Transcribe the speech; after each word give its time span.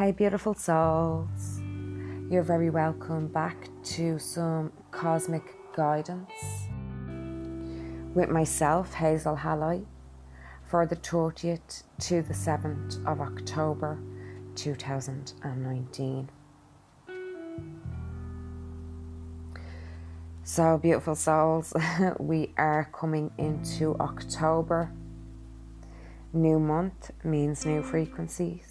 Hey, 0.00 0.12
beautiful 0.12 0.54
souls. 0.54 1.60
You're 2.30 2.42
very 2.42 2.70
welcome 2.70 3.28
back 3.28 3.68
to 3.96 4.18
some 4.18 4.72
cosmic 4.90 5.54
guidance 5.76 6.32
with 8.14 8.30
myself, 8.30 8.94
Hazel 8.94 9.36
Halley, 9.36 9.86
for 10.64 10.86
the 10.86 10.96
30th 10.96 11.82
to 11.98 12.22
the 12.22 12.32
7th 12.32 13.06
of 13.06 13.20
October 13.20 13.98
2019. 14.54 16.30
So, 20.44 20.78
beautiful 20.78 21.14
souls, 21.14 21.74
we 22.18 22.54
are 22.56 22.88
coming 22.90 23.32
into 23.36 23.96
October. 24.00 24.92
New 26.32 26.58
month 26.58 27.10
means 27.22 27.66
new 27.66 27.82
frequencies. 27.82 28.69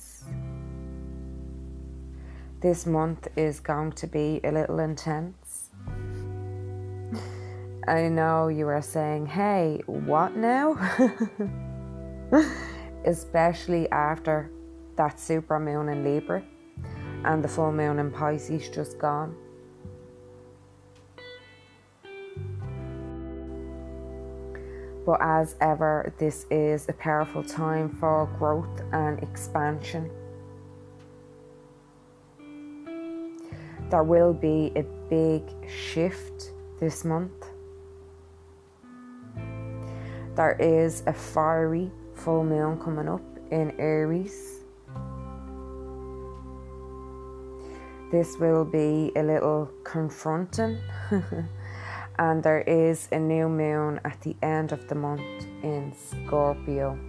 This 2.61 2.85
month 2.85 3.29
is 3.37 3.61
going 3.61 3.93
to 3.93 4.05
be 4.05 4.41
a 4.43 4.51
little 4.51 4.79
intense. 4.79 5.69
I 7.87 8.09
know 8.09 8.49
you 8.49 8.67
are 8.67 8.81
saying, 8.81 9.27
hey, 9.27 9.81
what 9.85 10.35
now? 10.35 10.75
Especially 13.05 13.89
after 13.91 14.51
that 14.97 15.17
super 15.17 15.57
moon 15.57 15.87
in 15.87 16.03
Libra 16.03 16.43
and 17.23 17.41
the 17.41 17.47
full 17.47 17.71
moon 17.71 17.97
in 17.97 18.11
Pisces 18.11 18.67
just 18.67 18.99
gone. 18.99 19.33
But 25.05 25.21
as 25.21 25.55
ever, 25.61 26.13
this 26.17 26.45
is 26.51 26.89
a 26.89 26.93
powerful 26.93 27.41
time 27.41 27.87
for 27.87 28.25
growth 28.37 28.81
and 28.91 29.23
expansion. 29.23 30.11
There 33.89 34.03
will 34.03 34.33
be 34.33 34.71
a 34.75 34.83
big 35.09 35.41
shift 35.67 36.51
this 36.79 37.03
month. 37.03 37.49
There 40.35 40.55
is 40.59 41.01
a 41.07 41.13
fiery 41.13 41.91
full 42.13 42.43
moon 42.43 42.79
coming 42.79 43.09
up 43.09 43.23
in 43.49 43.73
Aries. 43.79 44.59
This 48.11 48.37
will 48.37 48.63
be 48.63 49.11
a 49.15 49.23
little 49.23 49.71
confronting. 49.83 50.77
and 52.19 52.43
there 52.43 52.61
is 52.61 53.07
a 53.11 53.19
new 53.19 53.49
moon 53.49 53.99
at 54.05 54.21
the 54.21 54.35
end 54.43 54.71
of 54.71 54.87
the 54.87 54.95
month 54.95 55.47
in 55.63 55.93
Scorpio. 55.95 57.08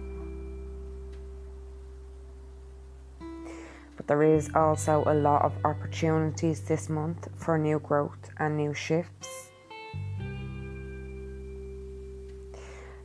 But 4.01 4.07
there 4.07 4.23
is 4.23 4.49
also 4.55 5.03
a 5.05 5.13
lot 5.13 5.43
of 5.43 5.53
opportunities 5.63 6.61
this 6.61 6.89
month 6.89 7.27
for 7.35 7.55
new 7.59 7.77
growth 7.77 8.31
and 8.39 8.57
new 8.57 8.73
shifts. 8.73 9.51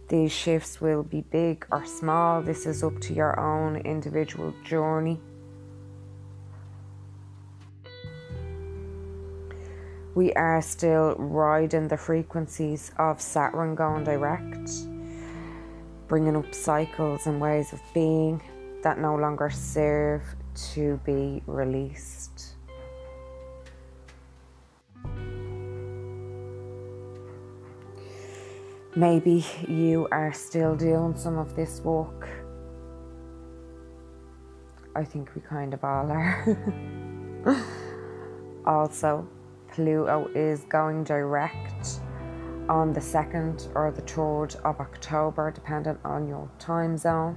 These 0.08 0.32
shifts 0.32 0.80
will 0.80 1.02
be 1.02 1.20
big 1.20 1.66
or 1.70 1.84
small, 1.84 2.40
this 2.40 2.64
is 2.64 2.82
up 2.82 2.98
to 3.02 3.12
your 3.12 3.38
own 3.38 3.76
individual 3.76 4.54
journey. 4.64 5.20
we 10.14 10.32
are 10.32 10.62
still 10.62 11.14
riding 11.18 11.88
the 11.88 11.96
frequencies 11.98 12.90
of 12.98 13.20
Saturn 13.20 13.74
going 13.74 14.02
direct, 14.02 14.70
bringing 16.08 16.36
up 16.36 16.54
cycles 16.54 17.26
and 17.26 17.38
ways 17.38 17.74
of 17.74 17.82
being 17.92 18.40
that 18.82 18.98
no 18.98 19.14
longer 19.14 19.50
serve 19.50 20.22
to 20.56 21.00
be 21.04 21.42
released. 21.46 22.54
Maybe 28.94 29.44
you 29.68 30.08
are 30.10 30.32
still 30.32 30.74
doing 30.74 31.14
some 31.16 31.36
of 31.36 31.54
this 31.54 31.80
work. 31.82 32.28
I 34.94 35.04
think 35.04 35.34
we 35.34 35.42
kind 35.42 35.74
of 35.74 35.84
all 35.84 36.10
are. 36.10 36.56
also, 38.66 39.28
Pluto 39.70 40.30
is 40.34 40.64
going 40.64 41.04
direct 41.04 42.00
on 42.70 42.94
the 42.94 43.00
2nd 43.00 43.68
or 43.74 43.90
the 43.90 44.02
3rd 44.02 44.56
of 44.64 44.80
October, 44.80 45.50
depending 45.50 45.98
on 46.02 46.26
your 46.26 46.48
time 46.58 46.96
zone. 46.96 47.36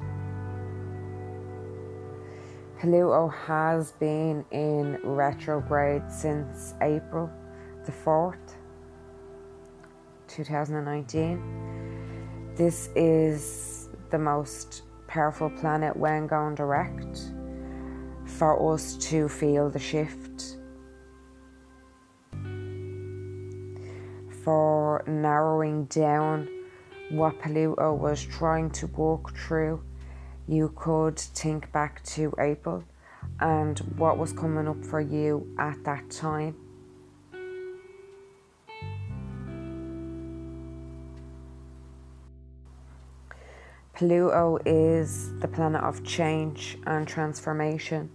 Pluto 2.80 3.28
has 3.28 3.92
been 4.00 4.44
in 4.52 4.98
retrograde 5.04 6.10
since 6.10 6.74
April 6.82 7.30
the 7.86 7.92
4th, 7.92 8.56
2019. 10.30 12.54
This 12.56 12.88
is 12.96 13.90
the 14.12 14.18
most 14.18 14.84
powerful 15.08 15.50
planet 15.50 15.94
when 15.98 16.26
going 16.26 16.56
direct 16.56 17.34
for 18.24 18.74
us 18.74 18.96
to 19.10 19.28
feel 19.28 19.70
the 19.70 19.78
shift 19.78 20.56
for 24.42 25.04
narrowing 25.06 25.84
down 25.86 26.48
what 27.10 27.38
Pluto 27.42 27.94
was 27.94 28.24
trying 28.24 28.70
to 28.72 28.88
walk 28.88 29.36
through, 29.36 29.84
you 30.50 30.74
could 30.76 31.20
think 31.20 31.72
back 31.72 32.04
to 32.04 32.34
April 32.40 32.84
and 33.40 33.78
what 33.98 34.18
was 34.18 34.34
coming 34.34 34.68
up 34.68 34.84
for 34.84 35.00
you 35.00 35.48
at 35.60 35.84
that 35.84 36.10
time. 36.10 36.56
Pluto 43.94 44.58
is 44.66 45.38
the 45.40 45.48
planet 45.48 45.84
of 45.84 46.04
change 46.04 46.80
and 46.88 47.08
transformation, 47.08 48.10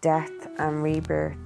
death 0.00 0.32
and 0.58 0.82
rebirth. 0.82 1.36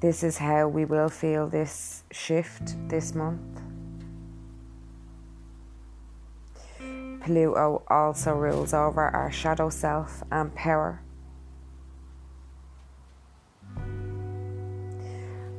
This 0.00 0.22
is 0.22 0.38
how 0.38 0.68
we 0.68 0.86
will 0.86 1.08
feel 1.10 1.46
this 1.46 2.04
shift 2.10 2.76
this 2.88 3.14
month. 3.14 3.60
Pluto 7.20 7.82
also 7.88 8.34
rules 8.34 8.72
over 8.74 9.08
our 9.08 9.30
shadow 9.30 9.70
self 9.70 10.22
and 10.30 10.54
power. 10.54 11.02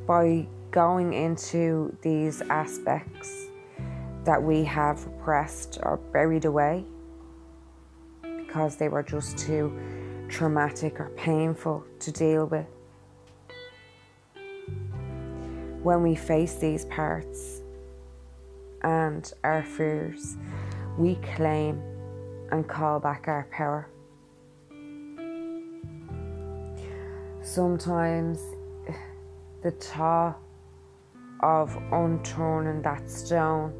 By 0.06 0.46
going 0.70 1.12
into 1.12 1.96
these 2.02 2.42
aspects 2.42 3.46
that 4.24 4.42
we 4.42 4.64
have 4.64 5.04
repressed 5.06 5.78
or 5.82 5.96
buried 5.96 6.44
away 6.44 6.84
because 8.22 8.76
they 8.76 8.88
were 8.88 9.02
just 9.02 9.38
too 9.38 9.72
traumatic 10.28 11.00
or 11.00 11.10
painful 11.16 11.84
to 12.00 12.12
deal 12.12 12.46
with 12.46 12.66
when 15.82 16.02
we 16.02 16.14
face 16.14 16.54
these 16.56 16.84
parts 16.86 17.62
and 18.82 19.32
our 19.44 19.62
fears, 19.62 20.36
we 21.00 21.14
claim 21.34 21.80
and 22.52 22.68
call 22.68 23.00
back 23.00 23.26
our 23.26 23.48
power. 23.50 23.88
Sometimes 27.40 28.38
the 29.62 29.70
thought 29.70 30.38
of 31.42 31.74
unturning 31.90 32.82
that 32.82 33.08
stone 33.08 33.72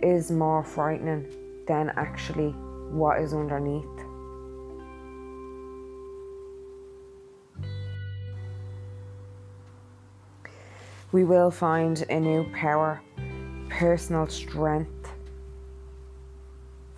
is 0.00 0.30
more 0.30 0.62
frightening 0.62 1.26
than 1.66 1.90
actually 1.96 2.50
what 2.92 3.20
is 3.20 3.34
underneath. 3.34 3.84
we 11.12 11.22
will 11.22 11.48
find 11.48 12.04
a 12.10 12.18
new 12.18 12.42
power, 12.52 13.00
personal 13.68 14.26
strength 14.26 15.03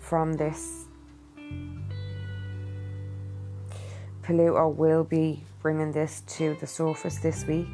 from 0.07 0.33
this. 0.33 0.85
Pluto 4.23 4.69
will 4.69 5.03
be 5.03 5.43
bringing 5.61 5.91
this 5.91 6.21
to 6.27 6.55
the 6.59 6.67
surface 6.67 7.17
this 7.17 7.45
week, 7.45 7.67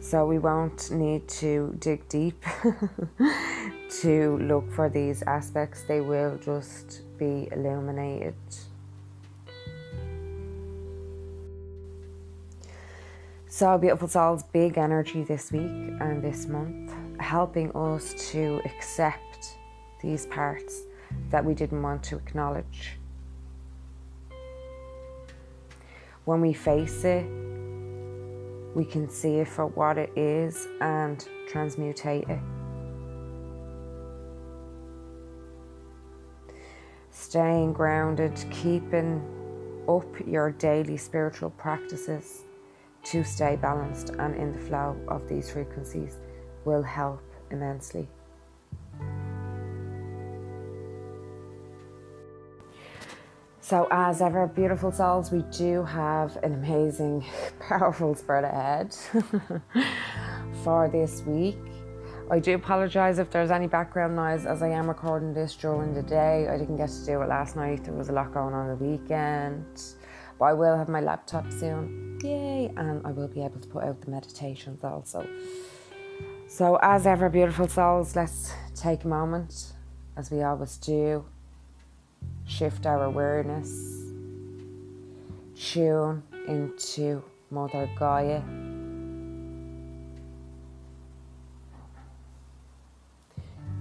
so 0.00 0.26
we 0.26 0.38
won't 0.38 0.90
need 0.90 1.26
to 1.28 1.74
dig 1.78 2.06
deep 2.08 2.44
to 4.02 4.38
look 4.38 4.70
for 4.72 4.88
these 4.88 5.22
aspects, 5.22 5.82
they 5.82 6.00
will 6.00 6.36
just 6.38 7.02
be 7.18 7.48
illuminated. 7.52 8.34
So, 13.48 13.76
Beautiful 13.78 14.08
Souls, 14.08 14.42
big 14.52 14.78
energy 14.78 15.24
this 15.24 15.50
week 15.50 15.62
and 16.00 16.22
this 16.22 16.46
month, 16.46 16.92
helping 17.18 17.72
us 17.72 18.14
to 18.32 18.60
accept 18.64 19.56
these 20.00 20.26
parts 20.26 20.82
that 21.30 21.44
we 21.44 21.54
didn't 21.54 21.82
want 21.82 22.02
to 22.04 22.16
acknowledge. 22.16 22.98
when 26.28 26.42
we 26.42 26.52
face 26.52 27.04
it, 27.04 27.24
we 28.74 28.84
can 28.84 29.08
see 29.08 29.36
it 29.36 29.48
for 29.48 29.66
what 29.68 29.96
it 29.96 30.10
is 30.14 30.68
and 30.82 31.26
transmutate 31.50 32.28
it. 32.28 32.38
Staying 37.10 37.72
grounded, 37.72 38.44
keeping 38.50 39.22
up 39.88 40.04
your 40.26 40.50
daily 40.50 40.98
spiritual 40.98 41.48
practices 41.48 42.44
to 43.04 43.24
stay 43.24 43.56
balanced 43.56 44.10
and 44.10 44.36
in 44.36 44.52
the 44.52 44.58
flow 44.58 45.00
of 45.08 45.26
these 45.30 45.50
frequencies 45.50 46.18
will 46.66 46.82
help 46.82 47.22
immensely. 47.50 48.06
So, 53.68 53.86
as 53.90 54.22
ever, 54.22 54.46
beautiful 54.46 54.90
souls, 54.90 55.30
we 55.30 55.42
do 55.50 55.84
have 55.84 56.38
an 56.42 56.54
amazing, 56.54 57.22
powerful 57.68 58.14
spread 58.14 58.44
ahead 58.44 58.94
for 60.64 60.88
this 60.88 61.20
week. 61.26 61.58
I 62.30 62.38
do 62.38 62.54
apologise 62.54 63.18
if 63.18 63.28
there's 63.28 63.50
any 63.50 63.66
background 63.66 64.16
noise 64.16 64.46
as 64.46 64.62
I 64.62 64.68
am 64.68 64.88
recording 64.88 65.34
this 65.34 65.54
during 65.54 65.92
the 65.92 66.00
day. 66.00 66.48
I 66.48 66.56
didn't 66.56 66.78
get 66.78 66.88
to 66.88 67.04
do 67.04 67.20
it 67.20 67.28
last 67.28 67.56
night, 67.56 67.84
there 67.84 67.92
was 67.92 68.08
a 68.08 68.12
lot 68.12 68.32
going 68.32 68.54
on 68.54 68.68
the 68.68 68.76
weekend. 68.76 69.66
But 70.38 70.44
I 70.46 70.52
will 70.54 70.74
have 70.74 70.88
my 70.88 71.02
laptop 71.02 71.52
soon. 71.52 72.18
Yay! 72.24 72.72
And 72.74 73.06
I 73.06 73.12
will 73.12 73.28
be 73.28 73.44
able 73.44 73.60
to 73.60 73.68
put 73.68 73.84
out 73.84 74.00
the 74.00 74.10
meditations 74.10 74.82
also. 74.82 75.28
So, 76.46 76.78
as 76.80 77.06
ever, 77.06 77.28
beautiful 77.28 77.68
souls, 77.68 78.16
let's 78.16 78.50
take 78.74 79.04
a 79.04 79.08
moment, 79.08 79.74
as 80.16 80.30
we 80.30 80.40
always 80.40 80.78
do, 80.78 81.26
shift 82.48 82.86
our 82.86 83.04
awareness, 83.04 83.70
tune 85.54 86.22
into 86.48 87.22
Mother 87.50 87.88
Gaia. 87.96 88.40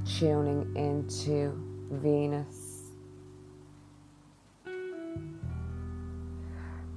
Tuning 0.05 0.75
into 0.75 1.53
Venus 1.91 2.77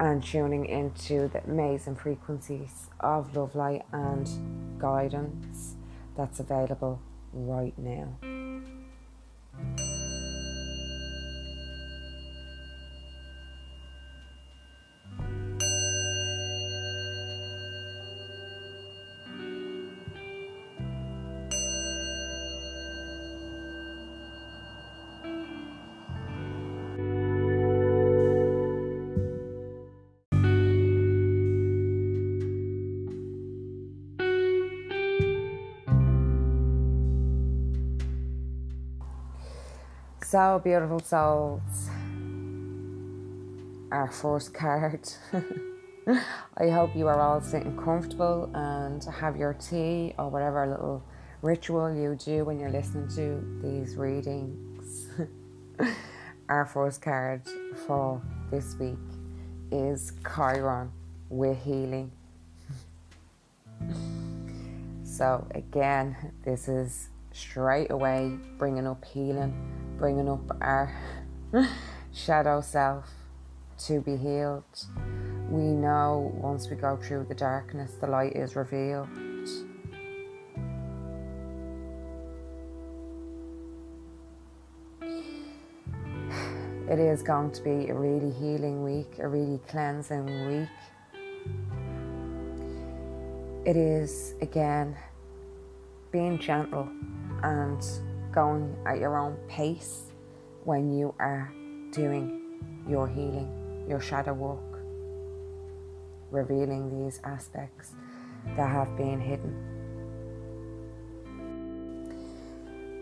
and 0.01 0.25
tuning 0.25 0.65
into 0.65 1.29
the 1.29 1.45
amazing 1.45 1.95
frequencies 1.95 2.89
of 3.01 3.37
love, 3.37 3.55
light, 3.55 3.85
and 3.93 4.29
guidance 4.79 5.77
that's 6.17 6.41
available 6.41 7.01
right 7.33 7.77
now. 7.79 8.09
So 40.31 40.61
beautiful 40.63 41.01
souls. 41.01 41.91
Our 43.91 44.09
first 44.13 44.55
card. 44.55 45.01
I 46.57 46.69
hope 46.69 46.95
you 46.95 47.09
are 47.09 47.21
all 47.21 47.41
sitting 47.41 47.77
comfortable 47.77 48.49
and 48.55 49.03
have 49.03 49.37
your 49.37 49.55
tea 49.55 50.15
or 50.21 50.29
whatever 50.29 50.69
little 50.69 51.03
ritual 51.43 51.93
you 51.93 52.15
do 52.15 52.45
when 52.45 52.61
you're 52.61 52.71
listening 52.71 53.09
to 53.17 53.61
these 53.61 53.97
readings. 53.97 55.09
Our 56.49 56.65
first 56.65 57.03
card 57.03 57.43
for 57.89 58.23
this 58.53 58.77
week 58.79 58.99
is 59.73 60.13
Chiron 60.33 60.93
We're 61.29 61.55
healing. 61.55 62.13
so, 65.03 65.45
again, 65.57 66.15
this 66.45 66.69
is 66.69 67.09
straight 67.41 67.91
away 67.91 68.37
bringing 68.59 68.87
up 68.87 69.05
healing 69.05 69.55
bringing 69.97 70.29
up 70.29 70.57
our 70.61 70.95
shadow 72.13 72.61
self 72.61 73.11
to 73.79 74.01
be 74.01 74.17
healed. 74.17 74.65
We 75.49 75.63
know 75.63 76.33
once 76.35 76.71
we 76.71 76.77
go 76.77 76.97
through 76.97 77.27
the 77.29 77.35
darkness, 77.35 77.93
the 78.01 78.07
light 78.07 78.35
is 78.35 78.57
revealed. 78.57 79.09
It 86.91 86.99
is 86.99 87.23
going 87.23 87.53
to 87.53 87.63
be 87.63 87.89
a 87.89 87.95
really 87.95 88.33
healing 88.33 88.83
week, 88.83 89.21
a 89.21 89.29
really 89.29 89.61
cleansing 89.69 90.27
week. 90.49 90.69
It 93.65 93.77
is, 93.77 94.35
again, 94.41 94.97
being 96.11 96.37
gentle 96.41 96.89
and 97.43 97.85
going 98.33 98.77
at 98.87 98.99
your 98.99 99.17
own 99.19 99.37
pace 99.49 100.13
when 100.65 100.93
you 100.97 101.15
are 101.19 101.53
doing 101.93 102.41
your 102.89 103.09
healing, 103.09 103.85
your 103.89 104.01
shadow 104.01 104.33
work, 104.33 104.83
revealing 106.31 107.05
these 107.05 107.21
aspects 107.25 107.95
that 108.57 108.71
have 108.71 108.97
been 108.97 109.21
hidden. 109.21 109.55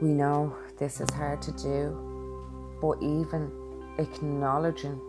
We 0.00 0.10
know 0.10 0.56
this 0.78 1.00
is 1.00 1.10
hard 1.10 1.42
to 1.42 1.52
do, 1.52 2.78
but 2.80 3.02
even 3.02 3.50
acknowledging 3.98 5.00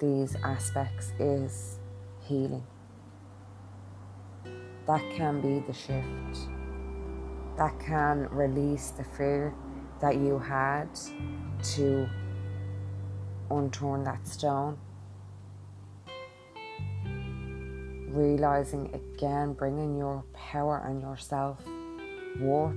these 0.00 0.36
aspects 0.42 1.12
is 1.18 1.78
healing. 2.22 2.64
That 4.86 5.02
can 5.14 5.40
be 5.40 5.58
the 5.66 5.74
shift 5.74 6.48
that 7.58 7.78
can 7.80 8.28
release 8.30 8.90
the 8.90 9.02
fear 9.02 9.52
that 10.00 10.14
you 10.16 10.38
had 10.38 10.88
to 11.62 12.08
unturn 13.50 14.04
that 14.04 14.26
stone. 14.26 14.78
Realizing 18.10 18.94
again, 18.94 19.52
bringing 19.52 19.98
your 19.98 20.24
power 20.32 20.84
and 20.86 21.00
your 21.00 21.16
self 21.16 21.58
worth 22.40 22.74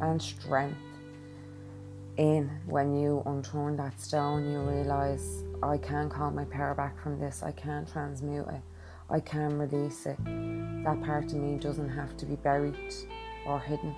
and 0.00 0.22
strength 0.22 0.78
in 2.18 2.50
when 2.66 2.96
you 2.96 3.22
unturn 3.26 3.76
that 3.76 4.00
stone, 4.00 4.50
you 4.50 4.60
realize 4.60 5.44
I 5.60 5.76
can 5.76 6.08
call 6.08 6.30
my 6.30 6.44
power 6.44 6.74
back 6.74 7.00
from 7.02 7.18
this, 7.18 7.42
I 7.42 7.50
can 7.50 7.84
transmute 7.84 8.46
it, 8.46 8.60
I 9.10 9.18
can 9.18 9.58
release 9.58 10.06
it. 10.06 10.18
That 10.84 11.02
part 11.02 11.24
of 11.24 11.34
me 11.34 11.58
doesn't 11.58 11.88
have 11.88 12.16
to 12.18 12.26
be 12.26 12.36
buried 12.36 12.76
or 13.48 13.58
hidden. 13.58 13.94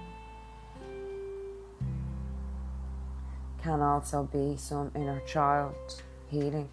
Can 3.62 3.80
also 3.80 4.22
be 4.32 4.56
some 4.56 4.90
inner 4.94 5.20
child 5.26 5.74
healing. 6.28 6.68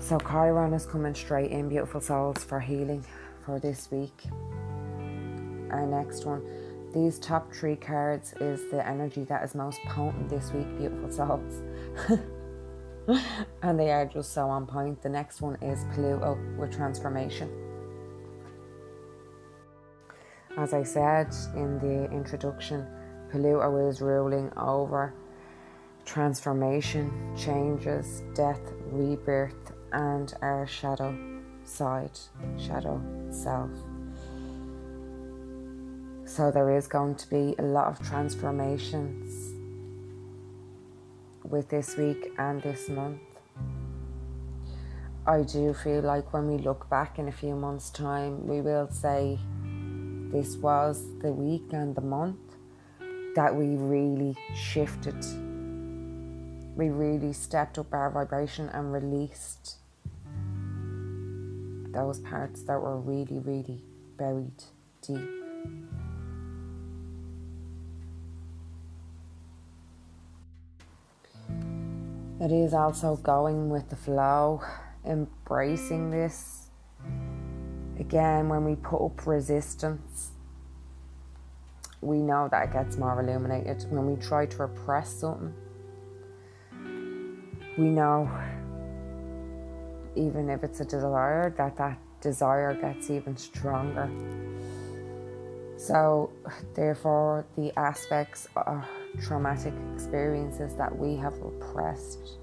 So 0.00 0.18
Chiron 0.18 0.72
is 0.72 0.86
coming 0.86 1.14
straight 1.14 1.50
in, 1.50 1.68
beautiful 1.68 2.00
souls, 2.00 2.44
for 2.44 2.60
healing 2.60 3.04
for 3.44 3.58
this 3.58 3.90
week. 3.90 4.24
Our 5.70 5.86
next 5.86 6.24
one, 6.24 6.42
these 6.94 7.18
top 7.18 7.52
three 7.52 7.76
cards 7.76 8.32
is 8.40 8.70
the 8.70 8.86
energy 8.86 9.24
that 9.24 9.44
is 9.44 9.54
most 9.54 9.80
potent 9.86 10.30
this 10.30 10.50
week, 10.52 10.66
beautiful 10.78 11.10
souls. 11.10 11.62
and 13.62 13.78
they 13.78 13.90
are 13.90 14.06
just 14.06 14.32
so 14.32 14.48
on 14.48 14.66
point. 14.66 15.02
The 15.02 15.08
next 15.08 15.40
one 15.40 15.56
is 15.62 15.84
Pluto 15.94 16.38
with 16.58 16.72
transformation. 16.72 17.50
As 20.56 20.74
I 20.74 20.82
said 20.82 21.34
in 21.54 21.78
the 21.78 22.10
introduction, 22.10 22.86
Pluto 23.30 23.88
is 23.88 24.00
ruling 24.00 24.52
over 24.56 25.14
transformation, 26.04 27.34
changes, 27.36 28.22
death, 28.34 28.72
rebirth, 28.86 29.72
and 29.92 30.34
our 30.42 30.66
shadow 30.66 31.16
side, 31.64 32.18
shadow 32.58 33.00
self. 33.30 33.70
So 36.24 36.50
there 36.50 36.76
is 36.76 36.86
going 36.86 37.14
to 37.16 37.30
be 37.30 37.54
a 37.58 37.62
lot 37.62 37.88
of 37.88 38.06
transformations 38.06 39.47
with 41.50 41.68
this 41.68 41.96
week 41.96 42.32
and 42.38 42.62
this 42.62 42.88
month. 42.88 43.20
I 45.26 45.42
do 45.42 45.74
feel 45.74 46.00
like 46.00 46.32
when 46.32 46.48
we 46.50 46.58
look 46.58 46.88
back 46.88 47.18
in 47.18 47.28
a 47.28 47.32
few 47.32 47.54
months' 47.54 47.90
time, 47.90 48.46
we 48.46 48.60
will 48.60 48.88
say 48.90 49.38
this 50.32 50.56
was 50.56 51.04
the 51.20 51.32
week 51.32 51.72
and 51.72 51.94
the 51.94 52.00
month 52.00 52.38
that 53.34 53.54
we 53.54 53.76
really 53.76 54.36
shifted. 54.54 55.22
We 56.76 56.90
really 56.90 57.32
stepped 57.32 57.78
up 57.78 57.92
our 57.92 58.10
vibration 58.10 58.68
and 58.70 58.92
released 58.92 59.76
those 61.92 62.20
parts 62.20 62.62
that 62.62 62.80
were 62.80 62.98
really, 62.98 63.38
really 63.38 63.84
buried 64.16 64.64
deep. 65.02 65.37
It 72.40 72.52
is 72.52 72.72
also 72.72 73.16
going 73.16 73.68
with 73.68 73.88
the 73.90 73.96
flow, 73.96 74.62
embracing 75.04 76.10
this. 76.12 76.68
Again, 77.98 78.48
when 78.48 78.64
we 78.64 78.76
put 78.76 79.04
up 79.04 79.26
resistance, 79.26 80.30
we 82.00 82.18
know 82.18 82.46
that 82.52 82.68
it 82.68 82.72
gets 82.72 82.96
more 82.96 83.20
illuminated. 83.20 83.84
When 83.90 84.06
we 84.06 84.14
try 84.22 84.46
to 84.46 84.56
repress 84.56 85.10
something, 85.14 85.52
we 87.76 87.86
know, 87.86 88.30
even 90.14 90.48
if 90.48 90.62
it's 90.62 90.78
a 90.78 90.84
desire, 90.84 91.52
that 91.58 91.76
that 91.76 91.98
desire 92.20 92.72
gets 92.74 93.10
even 93.10 93.36
stronger. 93.36 94.08
So, 95.78 96.32
therefore, 96.74 97.46
the 97.56 97.72
aspects 97.78 98.48
of 98.56 98.84
traumatic 99.22 99.72
experiences 99.94 100.74
that 100.74 100.94
we 100.94 101.14
have 101.14 101.34
repressed 101.38 102.38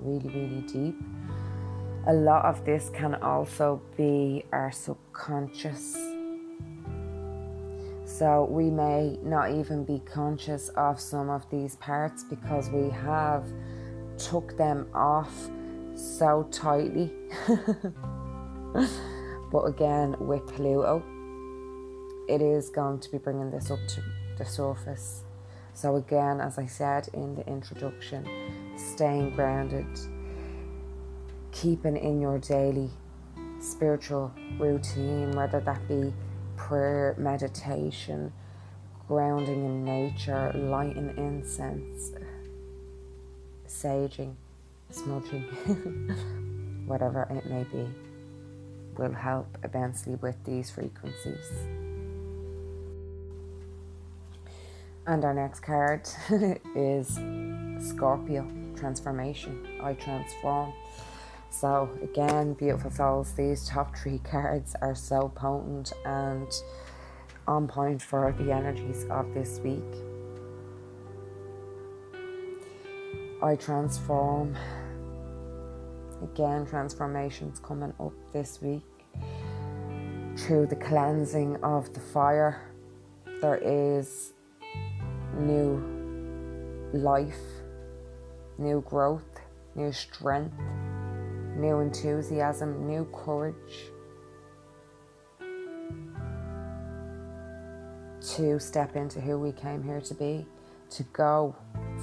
really, 0.00 0.30
really 0.30 0.62
deep. 0.62 0.98
A 2.06 2.14
lot 2.14 2.46
of 2.46 2.64
this 2.64 2.88
can 2.94 3.14
also 3.16 3.82
be 3.98 4.46
our 4.52 4.72
subconscious. 4.72 5.98
So, 8.06 8.48
we 8.50 8.70
may 8.70 9.18
not 9.22 9.50
even 9.50 9.84
be 9.84 9.98
conscious 9.98 10.70
of 10.70 10.98
some 10.98 11.28
of 11.28 11.48
these 11.50 11.76
parts 11.76 12.24
because 12.24 12.70
we 12.70 12.88
have 12.88 13.44
took 14.16 14.56
them 14.56 14.88
off 14.94 15.50
so 15.94 16.48
tightly. 16.50 17.12
but 19.52 19.64
again, 19.66 20.16
with 20.18 20.46
Pluto, 20.46 21.04
it 22.28 22.42
is 22.42 22.68
going 22.68 23.00
to 23.00 23.10
be 23.10 23.18
bringing 23.18 23.50
this 23.50 23.70
up 23.70 23.78
to 23.88 24.02
the 24.36 24.44
surface. 24.44 25.22
So, 25.72 25.96
again, 25.96 26.40
as 26.40 26.58
I 26.58 26.66
said 26.66 27.08
in 27.14 27.34
the 27.34 27.46
introduction, 27.46 28.28
staying 28.76 29.34
grounded, 29.34 29.86
keeping 31.52 31.96
in 31.96 32.20
your 32.20 32.38
daily 32.38 32.90
spiritual 33.60 34.32
routine, 34.58 35.32
whether 35.32 35.60
that 35.60 35.86
be 35.88 36.12
prayer, 36.56 37.14
meditation, 37.16 38.32
grounding 39.06 39.64
in 39.64 39.84
nature, 39.84 40.52
lighting 40.54 41.14
incense, 41.16 42.12
saging, 43.66 44.34
smudging, 44.90 45.42
whatever 46.86 47.26
it 47.30 47.46
may 47.46 47.64
be, 47.64 47.88
will 48.96 49.12
help 49.12 49.46
immensely 49.64 50.16
with 50.16 50.36
these 50.44 50.70
frequencies. 50.70 51.87
And 55.08 55.24
our 55.24 55.32
next 55.32 55.60
card 55.60 56.06
is 56.76 57.18
Scorpio 57.78 58.46
transformation. 58.76 59.66
I 59.82 59.94
transform. 59.94 60.74
So, 61.48 61.88
again, 62.02 62.52
beautiful 62.52 62.90
souls, 62.90 63.32
these 63.32 63.66
top 63.66 63.96
three 63.96 64.18
cards 64.18 64.76
are 64.82 64.94
so 64.94 65.32
potent 65.34 65.94
and 66.04 66.52
on 67.46 67.68
point 67.68 68.02
for 68.02 68.34
the 68.38 68.52
energies 68.52 69.06
of 69.08 69.32
this 69.32 69.60
week. 69.60 69.82
I 73.42 73.56
transform. 73.56 74.58
Again, 76.22 76.66
transformations 76.66 77.60
coming 77.60 77.94
up 77.98 78.12
this 78.34 78.60
week 78.60 78.82
through 80.36 80.66
the 80.66 80.76
cleansing 80.76 81.56
of 81.64 81.94
the 81.94 82.00
fire. 82.00 82.60
There 83.40 83.56
is 83.56 84.34
new 85.38 85.82
life, 86.92 87.38
new 88.58 88.80
growth, 88.82 89.40
new 89.74 89.92
strength, 89.92 90.54
new 91.56 91.80
enthusiasm, 91.80 92.86
new 92.86 93.04
courage 93.12 93.90
to 98.20 98.58
step 98.58 98.96
into 98.96 99.20
who 99.20 99.38
we 99.38 99.52
came 99.52 99.82
here 99.82 100.00
to 100.00 100.14
be, 100.14 100.46
to 100.90 101.02
go 101.12 101.54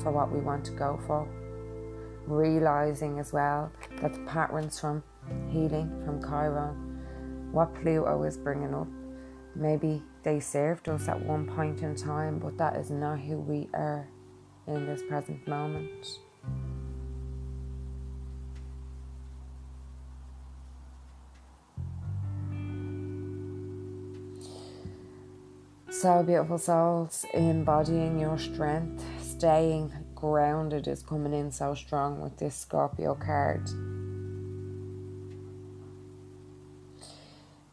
for 0.01 0.11
what 0.11 0.31
we 0.31 0.39
want 0.39 0.65
to 0.65 0.71
go 0.71 0.99
for. 1.05 1.27
Realizing 2.27 3.19
as 3.19 3.31
well 3.31 3.71
that 4.01 4.13
the 4.13 4.19
patterns 4.21 4.79
from 4.79 5.03
healing, 5.49 5.89
from 6.05 6.21
Chiron, 6.21 7.51
what 7.51 7.73
Pluto 7.75 8.23
is 8.23 8.37
bringing 8.37 8.73
up, 8.73 8.87
maybe 9.55 10.01
they 10.23 10.39
served 10.39 10.89
us 10.89 11.07
at 11.07 11.19
one 11.21 11.47
point 11.47 11.81
in 11.81 11.95
time, 11.95 12.39
but 12.39 12.57
that 12.57 12.75
is 12.75 12.89
not 12.89 13.19
who 13.19 13.37
we 13.37 13.69
are 13.73 14.07
in 14.67 14.85
this 14.85 15.01
present 15.07 15.47
moment. 15.47 16.19
So, 25.89 26.23
beautiful 26.23 26.57
souls, 26.57 27.25
embodying 27.33 28.19
your 28.19 28.37
strength, 28.37 29.03
staying 29.21 29.93
grounded 30.13 30.87
is 30.87 31.01
coming 31.01 31.33
in 31.33 31.51
so 31.51 31.73
strong 31.73 32.19
with 32.19 32.37
this 32.37 32.55
Scorpio 32.55 33.15
card. 33.15 33.69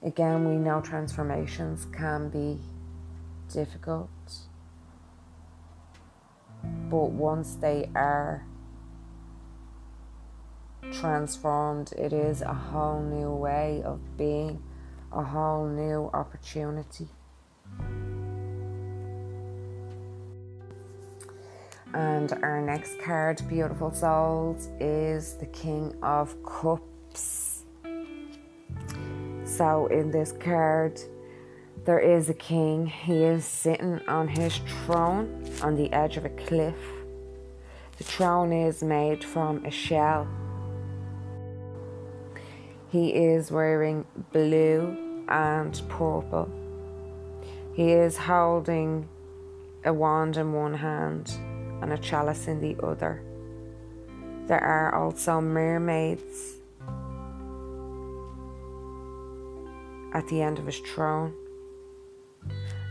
Again, 0.05 0.49
we 0.49 0.57
know 0.57 0.81
transformations 0.81 1.87
can 1.93 2.29
be 2.29 2.59
difficult, 3.53 4.11
but 6.91 7.11
once 7.13 7.55
they 7.55 7.89
are 7.95 8.45
transformed, 10.91 11.93
it 11.97 12.13
is 12.13 12.43
a 12.43 12.53
whole 12.53 13.01
new 13.01 13.31
way 13.31 13.81
of 13.85 14.01
being, 14.17 14.61
a 15.13 15.23
whole 15.23 15.69
new 15.69 16.11
opportunity. 16.13 17.07
And 21.95 22.33
our 22.43 22.61
next 22.61 23.01
card, 23.01 23.41
Beautiful 23.49 23.93
Souls, 23.93 24.69
is 24.81 25.35
the 25.35 25.47
King 25.47 25.95
of 26.03 26.35
Cups. 26.43 27.42
So, 29.63 29.87
in 29.87 30.11
this 30.11 30.33
card, 30.33 31.01
there 31.85 32.01
is 32.01 32.29
a 32.29 32.35
king. 32.35 32.85
He 32.85 33.23
is 33.23 33.45
sitting 33.45 34.01
on 34.09 34.27
his 34.27 34.57
throne 34.57 35.49
on 35.63 35.77
the 35.77 35.93
edge 35.93 36.17
of 36.17 36.25
a 36.25 36.31
cliff. 36.31 36.75
The 37.97 38.03
throne 38.03 38.53
is 38.53 38.83
made 38.83 39.23
from 39.23 39.65
a 39.65 39.71
shell. 39.71 40.27
He 42.91 43.11
is 43.11 43.53
wearing 43.53 44.05
blue 44.33 45.25
and 45.29 45.81
purple. 45.89 46.51
He 47.73 47.93
is 47.93 48.17
holding 48.17 49.09
a 49.85 49.93
wand 49.93 50.39
in 50.39 50.53
one 50.53 50.75
hand 50.75 51.33
and 51.81 51.93
a 51.93 51.99
chalice 51.99 52.49
in 52.49 52.61
the 52.61 52.85
other. 52.85 53.23
There 54.49 54.59
are 54.59 54.93
also 54.93 55.41
mermaids 55.41 56.62
at 60.13 60.27
the 60.29 60.43
end 60.43 60.59
of 60.59 60.67
his 60.67 60.79
throne. 60.79 61.35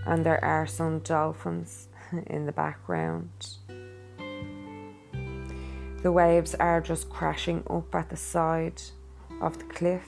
And 0.06 0.26
there 0.26 0.44
are 0.44 0.66
some 0.66 1.00
dolphins 1.00 1.88
in 2.28 2.46
the 2.46 2.52
background. 2.52 3.30
The 6.02 6.12
waves 6.12 6.56
are 6.56 6.82
just 6.82 7.10
crashing 7.10 7.64
up 7.70 7.94
at 7.94 8.10
the 8.10 8.18
side 8.18 8.82
of 9.40 9.60
the 9.60 9.66
cliff. 9.66 10.08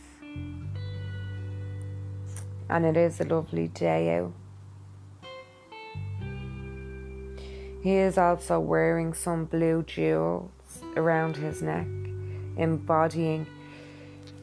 And 2.70 2.86
it 2.86 2.98
is 2.98 3.22
a 3.22 3.26
lovely 3.26 3.68
day 3.68 4.18
out. 4.18 4.34
He 7.84 7.98
is 7.98 8.18
also 8.18 8.60
wearing 8.60 9.14
some 9.14 9.46
blue 9.46 9.84
jewels 9.84 10.50
around 10.96 11.36
his 11.36 11.62
neck, 11.62 11.86
embodying 12.58 13.46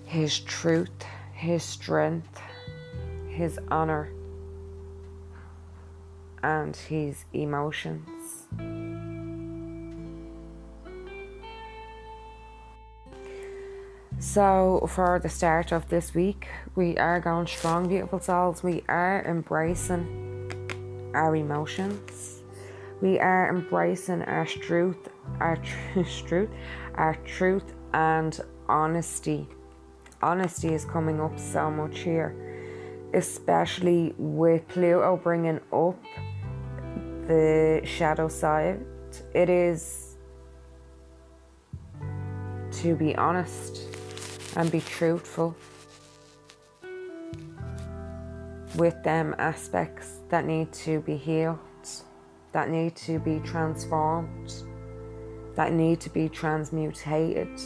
his 0.05 0.39
truth, 0.39 0.91
his 1.33 1.63
strength, 1.63 2.39
his 3.31 3.59
honor 3.71 4.13
and 6.43 6.77
his 6.77 7.25
emotions. 7.33 8.47
So, 14.19 14.87
for 14.87 15.19
the 15.19 15.31
start 15.31 15.73
of 15.73 15.89
this 15.89 16.15
week, 16.15 16.47
we 16.75 16.99
are 16.99 17.21
going 17.21 17.47
strong, 17.47 17.89
beautiful 17.89 18.21
souls. 18.21 18.63
We 18.63 18.85
are 18.87 19.25
embracing 19.27 21.11
our 21.15 21.35
emotions. 21.35 22.43
We 23.01 23.19
are 23.19 23.49
embracing 23.49 24.23
our 24.23 24.45
truth, 24.45 25.09
our 25.41 25.57
truth, 26.27 26.51
our 26.97 27.15
truth 27.25 27.73
and 27.95 28.39
honesty. 28.69 29.49
Honesty 30.23 30.75
is 30.75 30.85
coming 30.85 31.19
up 31.19 31.39
so 31.39 31.71
much 31.71 32.01
here, 32.01 32.35
especially 33.15 34.15
with 34.19 34.67
Pluto 34.69 35.17
bringing 35.17 35.61
up 35.73 36.03
the 37.27 37.81
shadow 37.85 38.29
side. 38.29 38.85
It 39.35 39.49
is 39.49 40.17
to 42.73 42.95
be 42.95 43.15
honest 43.17 43.83
and 44.57 44.71
be 44.71 44.81
truthful 44.81 45.55
with 48.77 49.03
them 49.03 49.35
aspects 49.39 50.21
that 50.29 50.47
need 50.47 50.73
to 50.73 51.01
be 51.01 51.17
healed, 51.17 51.59
that 52.53 52.71
need 52.71 52.95
to 52.97 53.19
be 53.19 53.41
transformed, 53.41 54.53
that 55.57 55.73
need 55.73 56.01
to 56.01 56.11
be 56.11 56.29
transmutated. 56.29 57.61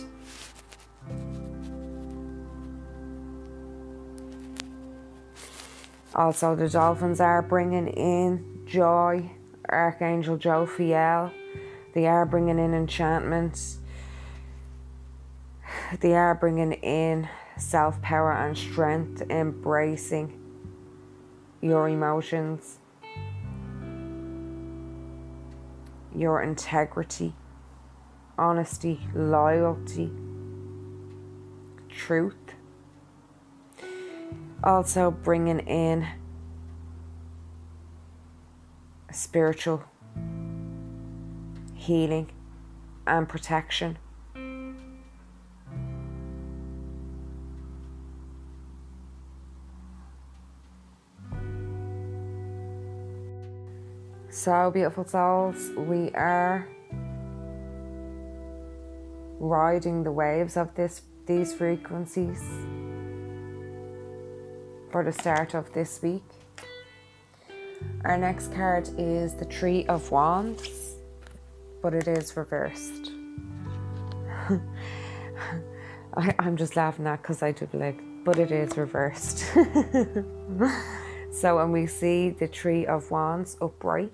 Also, 6.14 6.54
the 6.54 6.68
dolphins 6.68 7.21
are 7.21 7.42
bringing 7.42 7.88
in 7.88 8.62
joy, 8.66 9.30
Archangel 9.68 10.38
Jophiel. 10.38 11.33
They 11.92 12.06
are 12.06 12.25
bringing 12.25 12.59
in 12.59 12.73
enchantments. 12.73 13.78
They 16.00 16.14
are 16.14 16.35
bringing 16.35 16.73
in 16.73 17.28
self 17.56 18.00
power 18.00 18.33
and 18.33 18.56
strength, 18.56 19.23
embracing 19.28 20.40
your 21.61 21.88
emotions, 21.88 22.78
your 26.14 26.42
integrity, 26.42 27.35
honesty, 28.38 29.00
loyalty, 29.14 30.12
truth. 31.88 32.44
Also, 34.64 35.11
bringing 35.11 35.59
in 35.59 36.09
spiritual 39.12 39.85
healing 41.75 42.30
and 43.06 43.28
protection. 43.28 43.99
So, 54.30 54.71
beautiful 54.71 55.04
souls, 55.04 55.73
we 55.76 56.11
are 56.12 56.66
riding 59.38 60.04
the 60.04 60.11
waves 60.11 60.56
of 60.56 60.75
this 60.75 61.02
these 61.26 61.52
frequencies 61.52 62.42
for 64.95 65.03
the 65.03 65.11
start 65.11 65.55
of 65.55 65.73
this 65.73 66.01
week. 66.03 66.23
Our 68.05 68.17
next 68.17 68.53
card 68.53 68.89
is 68.97 69.35
the 69.35 69.45
Three 69.45 69.85
of 69.87 70.13
Wands, 70.13 70.95
but 71.83 71.95
it 71.95 72.07
is 72.07 72.37
reversed. 72.37 73.11
I, 76.17 76.33
am 76.39 76.57
just 76.57 76.77
laughing 76.77 77.09
at 77.09 77.23
because 77.23 77.43
I 77.43 77.51
took 77.51 77.75
like, 77.75 78.01
but 78.25 78.38
it 78.38 78.53
is 78.53 78.77
reversed. 78.77 79.38
so 81.33 81.57
when 81.57 81.73
we 81.73 81.88
see 81.88 82.31
the 82.31 82.47
Three 82.47 82.87
of 82.87 83.11
Wands 83.11 83.57
upright, 83.61 84.12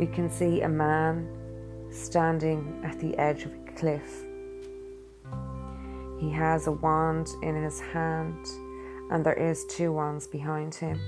we 0.00 0.08
can 0.08 0.28
see 0.28 0.62
a 0.62 0.68
man 0.68 1.28
standing 1.92 2.82
at 2.84 2.98
the 2.98 3.16
edge 3.18 3.44
of 3.44 3.54
a 3.54 3.72
cliff. 3.76 4.24
He 6.18 6.32
has 6.32 6.66
a 6.66 6.72
wand 6.72 7.28
in 7.44 7.54
his 7.62 7.78
hand, 7.78 8.44
and 9.10 9.24
there 9.24 9.34
is 9.34 9.64
two 9.66 9.92
ones 9.92 10.26
behind 10.26 10.74
him. 10.74 11.00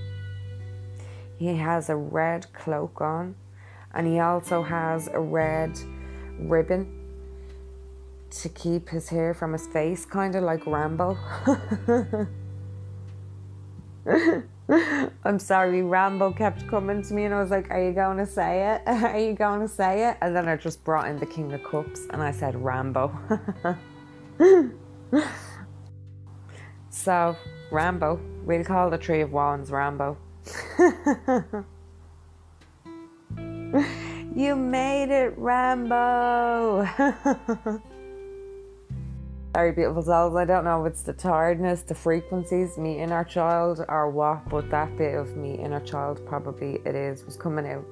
He 1.37 1.57
has 1.57 1.89
a 1.89 1.97
red 1.97 2.53
cloak 2.53 3.01
on, 3.01 3.35
and 3.95 4.07
he 4.07 4.19
also 4.19 4.63
has 4.63 5.09
a 5.09 5.21
red 5.21 5.79
ribbon 6.39 6.95
to 8.31 8.49
keep 8.49 8.89
his 8.89 9.09
hair 9.09 9.35
from 9.35 9.53
his 9.53 9.67
face, 9.67 10.05
kind 10.05 10.35
of 10.35 10.43
like 10.45 10.67
Rambo. 10.67 11.17
I'm 15.25 15.39
sorry, 15.39 15.83
Rambo 15.83 16.33
kept 16.33 16.67
coming 16.69 17.03
to 17.03 17.15
me 17.15 17.25
and 17.25 17.35
I 17.35 17.41
was 17.41 17.51
like, 17.51 17.71
Are 17.71 17.83
you 17.83 17.93
going 17.93 18.19
to 18.19 18.27
say 18.27 18.75
it? 18.75 18.83
Are 18.87 19.19
you 19.19 19.33
going 19.33 19.61
to 19.61 19.69
say 19.69 20.09
it? 20.09 20.19
And 20.21 20.37
then 20.37 20.47
I 20.49 20.57
just 20.57 20.85
brought 20.85 21.09
in 21.09 21.19
the 21.19 21.27
King 21.27 21.53
of 21.53 21.65
Cups 21.65 22.07
and 22.11 22.23
I 22.23 22.31
said, 22.33 22.55
Rambo. 22.55 23.11
so, 26.91 27.37
Rambo, 27.71 28.19
we'll 28.45 28.65
call 28.65 28.89
the 28.89 28.97
Three 28.97 29.21
of 29.21 29.31
Wands 29.31 29.71
Rambo. 29.71 30.17
you 34.35 34.57
made 34.57 35.11
it, 35.11 35.37
Rambo. 35.37 36.89
Very 39.55 39.73
beautiful 39.73 40.03
souls. 40.03 40.35
I 40.37 40.47
don't 40.47 40.65
know 40.65 40.85
if 40.87 40.93
it's 40.93 41.03
the 41.03 41.13
tiredness, 41.13 41.83
the 41.83 41.95
frequencies, 41.95 42.79
me 42.79 43.01
inner 43.01 43.25
child, 43.25 43.85
or 43.89 44.09
what, 44.09 44.49
but 44.49 44.71
that 44.71 44.97
bit 44.97 45.15
of 45.15 45.37
me 45.37 45.55
inner 45.57 45.81
child 45.81 46.25
probably 46.25 46.81
it 46.87 46.95
is 46.95 47.25
was 47.27 47.37
coming 47.37 47.67
out. 47.67 47.85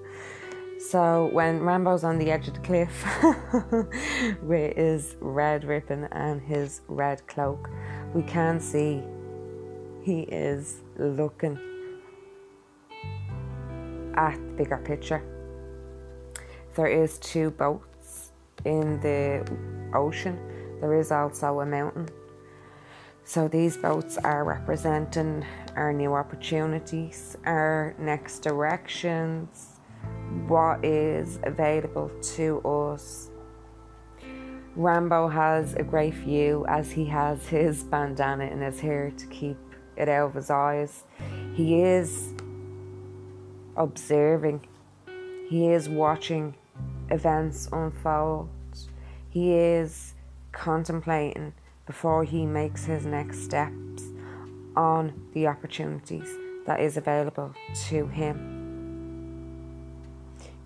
So 0.79 1.29
when 1.33 1.61
Rambo's 1.61 2.05
on 2.05 2.19
the 2.19 2.31
edge 2.31 2.49
of 2.49 2.55
the 2.55 2.61
cliff 2.61 3.05
with 4.43 4.77
his 4.77 5.17
red 5.21 5.65
ribbon 5.65 6.05
and 6.13 6.41
his 6.41 6.81
red 6.89 7.27
cloak, 7.27 7.69
we 8.15 8.23
can 8.23 8.61
see 8.61 9.03
he 10.07 10.21
is 10.21 10.83
looking 10.99 11.59
at 14.15 14.37
the 14.37 14.55
bigger 14.57 14.79
picture. 14.79 15.23
There 16.77 16.87
is 16.87 17.19
two 17.19 17.51
boats 17.51 18.31
in 18.65 19.01
the 19.01 19.45
ocean 19.95 20.39
there 20.81 20.95
is 20.95 21.11
also 21.11 21.61
a 21.61 21.67
mountain. 21.67 22.09
So 23.25 23.49
these 23.49 23.77
boats 23.77 24.19
are 24.19 24.45
representing 24.45 25.45
our 25.75 25.93
new 25.93 26.15
opportunities, 26.15 27.37
our 27.45 27.95
next 27.99 28.41
directions, 28.41 29.81
what 30.47 30.85
is 30.85 31.41
available 31.43 32.11
to 32.37 32.61
us. 32.61 33.31
Rambo 34.77 35.29
has 35.29 35.75
a 35.75 35.83
great 35.83 36.15
view 36.15 36.67
as 36.69 36.93
he 36.93 37.07
has 37.07 37.49
his 37.49 37.83
bandana 37.83 38.45
in 38.45 38.61
his 38.61 38.79
hair 38.79 39.11
to 39.17 39.27
keep 39.27 39.57
it 39.97 40.09
out 40.09 40.29
of 40.29 40.35
his 40.35 40.51
eyes. 40.51 41.05
He 41.55 41.83
is 41.83 42.33
observing, 43.77 44.67
he 45.49 45.69
is 45.69 45.89
watching 45.89 46.55
events 47.11 47.69
unfold, 47.73 48.49
he 49.31 49.55
is 49.55 50.15
contemplating 50.53 51.53
before 51.87 52.25
he 52.25 52.47
makes 52.47 52.85
his 52.85 53.07
next 53.07 53.45
steps 53.45 54.03
on 54.75 55.29
the 55.33 55.47
opportunities 55.47 56.29
that 56.67 56.81
is 56.81 56.97
available 56.97 57.55
to 57.89 58.07
him. 58.09 58.57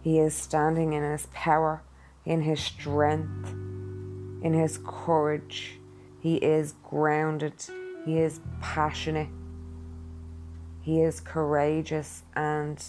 He 0.02 0.18
is 0.18 0.34
standing 0.34 0.94
in 0.94 1.02
his 1.02 1.28
power, 1.32 1.82
in 2.24 2.42
his 2.42 2.60
strength, 2.60 3.50
in 4.42 4.54
his 4.54 4.78
courage. 4.84 5.78
He 6.20 6.36
is 6.36 6.74
grounded. 6.88 7.64
He 8.04 8.18
is 8.18 8.40
passionate. 8.60 9.28
He 10.80 11.02
is 11.02 11.20
courageous 11.20 12.22
and 12.34 12.82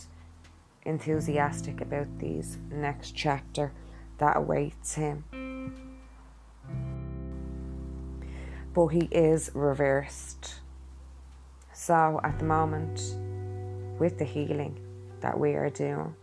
enthusiastic 0.84 1.82
about 1.82 2.20
these 2.20 2.58
next 2.72 3.12
chapter 3.16 3.72
that 4.18 4.38
awaits 4.38 4.96
him. 4.96 5.24
but 8.74 8.88
he 8.88 9.08
is 9.12 9.52
reversed. 9.54 10.56
So, 11.74 12.20
at 12.24 12.40
the 12.40 12.46
moment, 12.46 13.02
with 14.00 14.18
the 14.18 14.26
healing 14.26 14.80
that 15.22 15.38
we 15.38 15.54
are 15.56 15.70
doing, 15.70 16.16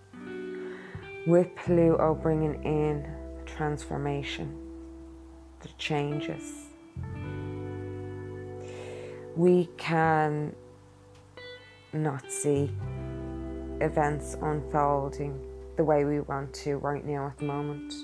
with 1.26 1.54
Pluto 1.56 2.14
bringing 2.14 2.62
in 2.64 3.06
transformation, 3.44 4.56
the 5.60 5.68
changes, 5.78 6.67
we 9.38 9.70
can 9.78 10.54
not 11.94 12.30
see 12.30 12.70
events 13.80 14.36
unfolding 14.42 15.40
the 15.76 15.84
way 15.84 16.04
we 16.04 16.20
want 16.20 16.52
to 16.52 16.76
right 16.76 17.06
now 17.06 17.28
at 17.28 17.38
the 17.38 17.44
moment. 17.46 17.94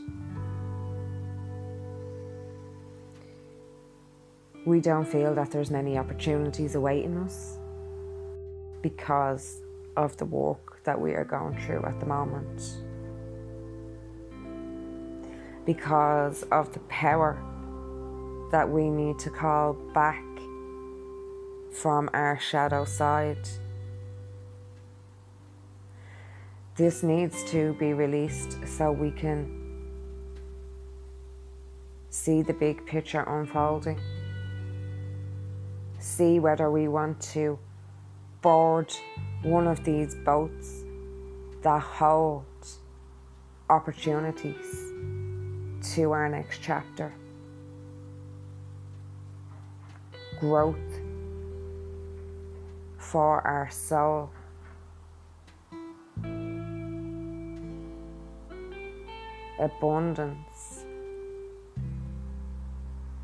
we 4.65 4.81
don't 4.81 5.07
feel 5.07 5.35
that 5.35 5.51
there's 5.51 5.71
many 5.71 5.99
opportunities 5.99 6.75
awaiting 6.75 7.19
us 7.19 7.59
because 8.83 9.61
of 9.97 10.17
the 10.17 10.25
work 10.25 10.83
that 10.85 10.99
we 10.99 11.13
are 11.13 11.25
going 11.25 11.59
through 11.61 11.83
at 11.85 12.01
the 12.01 12.07
moment. 12.07 12.63
Because 15.67 16.43
of 16.45 16.73
the 16.73 16.81
power 16.81 17.39
that 18.51 18.69
we 18.69 18.89
need 18.89 19.19
to 19.19 19.31
call 19.31 19.75
back 19.95 20.25
from 21.75 22.09
our 22.15 22.39
shadow 22.39 22.85
side. 22.85 23.49
This 26.77 27.03
needs 27.03 27.45
to 27.51 27.75
be 27.75 27.93
released 27.93 28.57
so 28.67 28.93
we 28.93 29.11
can 29.11 29.65
see 32.11 32.43
the 32.43 32.53
big 32.53 32.87
picture 32.87 33.23
unfolding. 33.23 34.01
See 35.99 36.39
whether 36.39 36.71
we 36.71 36.89
want 36.89 37.21
to 37.33 37.59
board 38.41 38.93
one 39.43 39.67
of 39.67 39.85
these 39.85 40.15
boats 40.15 40.85
that 41.63 41.81
hold 41.81 42.45
opportunities 43.69 44.93
to 45.95 46.13
our 46.13 46.29
next 46.29 46.61
chapter. 46.63 47.13
Growth 50.41 50.94
for 53.15 53.47
our 53.47 53.71
soul. 53.71 54.29
Abundance 59.61 60.85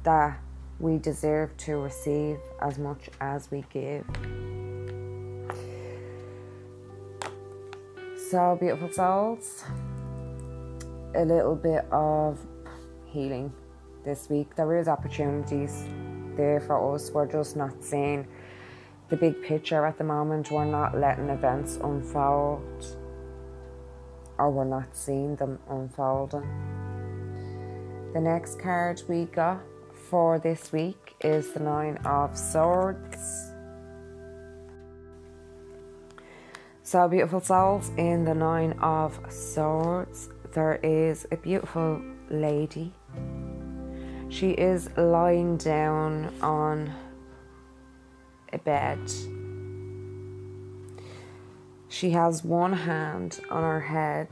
that 0.04 0.38
we 0.78 0.96
deserve 0.98 1.56
to 1.56 1.78
receive 1.78 2.38
as 2.62 2.78
much 2.78 3.10
as 3.20 3.50
we 3.50 3.64
give. 3.72 4.06
So, 8.30 8.56
beautiful 8.60 8.92
souls, 8.92 9.64
a 11.16 11.24
little 11.24 11.56
bit 11.56 11.84
of 11.90 12.38
healing 13.06 13.52
this 14.04 14.30
week. 14.30 14.54
There 14.54 14.78
is 14.78 14.86
opportunities 14.86 15.84
there 16.36 16.60
for 16.60 16.94
us. 16.94 17.10
We're 17.10 17.26
just 17.26 17.56
not 17.56 17.82
seeing 17.82 18.28
the 19.10 19.16
big 19.16 19.42
picture 19.42 19.84
at 19.84 19.98
the 19.98 20.04
moment. 20.04 20.50
We're 20.50 20.64
not 20.64 20.96
letting 20.96 21.28
events 21.28 21.76
unfold, 21.82 22.96
or 24.38 24.50
we're 24.50 24.64
not 24.64 24.96
seeing 24.96 25.36
them 25.36 25.58
unfolding. 25.68 26.48
The 28.14 28.20
next 28.20 28.60
card 28.60 29.02
we 29.08 29.24
got 29.26 29.60
for 30.08 30.38
this 30.38 30.72
week 30.72 31.14
is 31.20 31.52
the 31.52 31.60
Nine 31.60 31.96
of 31.98 32.36
Swords. 32.38 33.50
So, 36.82 37.06
beautiful 37.08 37.40
souls, 37.40 37.90
in 37.96 38.24
the 38.24 38.34
Nine 38.34 38.72
of 38.80 39.20
Swords, 39.28 40.28
there 40.52 40.80
is 40.82 41.26
a 41.30 41.36
beautiful 41.36 42.02
lady. 42.30 42.92
She 44.28 44.50
is 44.50 44.88
lying 44.96 45.56
down 45.56 46.32
on 46.40 46.92
a 48.52 48.58
bed. 48.58 48.98
She 51.88 52.10
has 52.10 52.44
one 52.44 52.72
hand 52.72 53.40
on 53.50 53.62
her 53.62 53.80
head, 53.80 54.28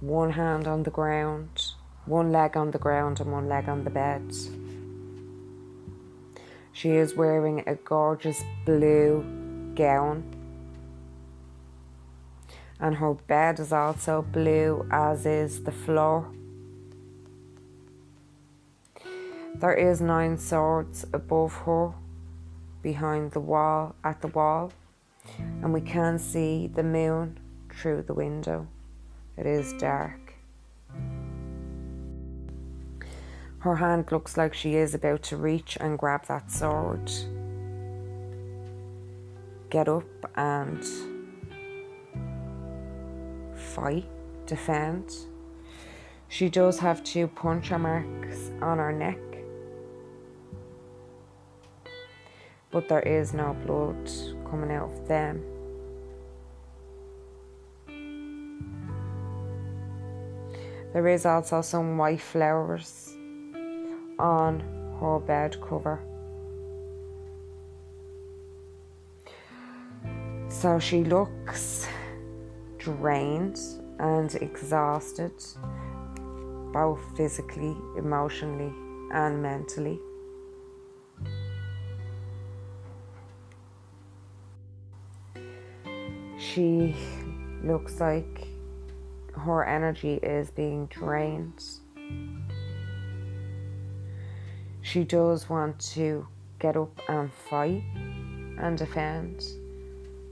one 0.00 0.32
hand 0.32 0.66
on 0.66 0.82
the 0.82 0.90
ground, 0.90 1.72
one 2.04 2.32
leg 2.32 2.56
on 2.56 2.72
the 2.72 2.78
ground, 2.78 3.20
and 3.20 3.32
one 3.32 3.48
leg 3.48 3.68
on 3.68 3.84
the 3.84 3.90
bed. 3.90 4.32
She 6.72 6.90
is 6.90 7.14
wearing 7.14 7.62
a 7.66 7.76
gorgeous 7.76 8.42
blue 8.66 9.24
gown. 9.74 10.24
And 12.78 12.96
her 12.96 13.14
bed 13.14 13.58
is 13.58 13.72
also 13.72 14.20
blue, 14.20 14.86
as 14.90 15.24
is 15.24 15.64
the 15.64 15.72
floor. 15.72 16.30
There 19.58 19.74
is 19.74 20.00
nine 20.00 20.38
swords 20.38 21.04
above 21.12 21.54
her, 21.64 21.92
behind 22.82 23.32
the 23.32 23.40
wall, 23.40 23.94
at 24.04 24.20
the 24.20 24.28
wall, 24.28 24.72
and 25.38 25.72
we 25.72 25.80
can 25.80 26.18
see 26.18 26.66
the 26.66 26.82
moon 26.82 27.38
through 27.72 28.02
the 28.02 28.14
window. 28.14 28.66
It 29.36 29.46
is 29.46 29.72
dark. 29.74 30.34
Her 33.58 33.76
hand 33.76 34.12
looks 34.12 34.36
like 34.36 34.54
she 34.54 34.76
is 34.76 34.94
about 34.94 35.22
to 35.24 35.36
reach 35.36 35.76
and 35.80 35.98
grab 35.98 36.26
that 36.26 36.50
sword 36.50 37.10
get 39.70 39.88
up 39.88 40.04
and 40.36 40.84
fight, 43.54 44.06
defend. 44.46 45.12
She 46.28 46.48
does 46.48 46.78
have 46.78 47.04
two 47.04 47.28
puncture 47.28 47.78
marks 47.78 48.50
on 48.62 48.78
her 48.78 48.92
neck, 48.92 49.18
but 52.70 52.88
there 52.88 53.00
is 53.00 53.32
no 53.32 53.54
blood 53.66 54.10
coming 54.50 54.70
out 54.70 54.90
of 54.90 55.08
them. 55.08 55.42
There 60.92 61.08
is 61.08 61.26
also 61.26 61.60
some 61.60 61.98
white 61.98 62.20
flowers 62.20 63.14
on 64.18 64.60
her 65.00 65.18
bed 65.20 65.60
cover. 65.60 66.00
So 70.48 70.78
she 70.78 71.04
looks 71.04 71.86
drained 72.78 73.58
and 73.98 74.34
exhausted, 74.36 75.34
both 76.72 77.00
physically, 77.16 77.76
emotionally, 77.98 78.72
and 79.12 79.42
mentally. 79.42 80.00
She 86.56 86.96
looks 87.62 88.00
like 88.00 88.48
her 89.34 89.62
energy 89.62 90.14
is 90.14 90.50
being 90.50 90.86
drained. 90.86 91.62
She 94.80 95.04
does 95.04 95.50
want 95.50 95.78
to 95.94 96.26
get 96.58 96.78
up 96.78 96.98
and 97.10 97.30
fight 97.30 97.84
and 97.94 98.78
defend 98.78 99.44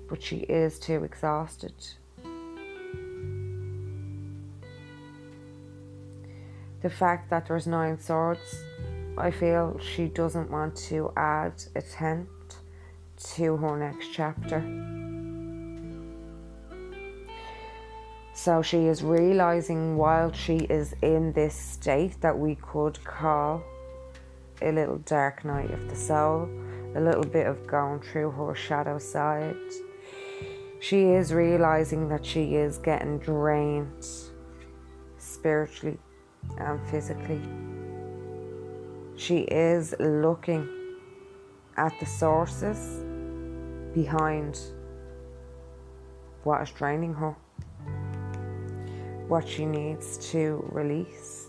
but 0.08 0.22
she 0.22 0.36
is 0.36 0.78
too 0.78 1.04
exhausted. 1.04 1.74
The 6.80 6.88
fact 6.88 7.28
that 7.28 7.46
there's 7.46 7.66
nine 7.66 7.98
swords, 7.98 8.64
I 9.18 9.30
feel 9.30 9.78
she 9.78 10.06
doesn't 10.06 10.50
want 10.50 10.74
to 10.88 11.12
add 11.18 11.62
a 11.74 11.82
tenth 11.82 12.28
to 13.34 13.56
her 13.58 13.78
next 13.78 14.08
chapter. 14.12 14.93
So 18.44 18.60
she 18.60 18.86
is 18.86 19.02
realizing 19.02 19.96
while 19.96 20.30
she 20.32 20.58
is 20.78 20.94
in 21.00 21.32
this 21.32 21.54
state 21.54 22.20
that 22.20 22.38
we 22.38 22.56
could 22.56 23.02
call 23.04 23.62
a 24.60 24.70
little 24.70 24.98
dark 24.98 25.44
night 25.44 25.70
of 25.70 25.88
the 25.88 25.96
soul, 25.96 26.48
a 26.94 27.00
little 27.00 27.24
bit 27.24 27.46
of 27.46 27.66
going 27.66 28.00
through 28.00 28.30
her 28.32 28.54
shadow 28.54 28.98
side 28.98 29.56
she 30.84 31.12
is 31.12 31.32
realizing 31.32 32.08
that 32.10 32.26
she 32.26 32.56
is 32.56 32.76
getting 32.76 33.18
drained 33.18 34.06
spiritually 35.16 35.96
and 36.58 36.78
physically. 36.90 37.40
She 39.16 39.38
is 39.44 39.94
looking 39.98 40.68
at 41.78 41.98
the 42.00 42.04
sources 42.04 43.02
behind 43.94 44.60
what 46.42 46.60
is 46.60 46.70
draining 46.72 47.14
her, 47.14 47.34
what 49.28 49.48
she 49.48 49.66
needs 49.66 50.18
to 50.30 50.64
release. 50.72 51.48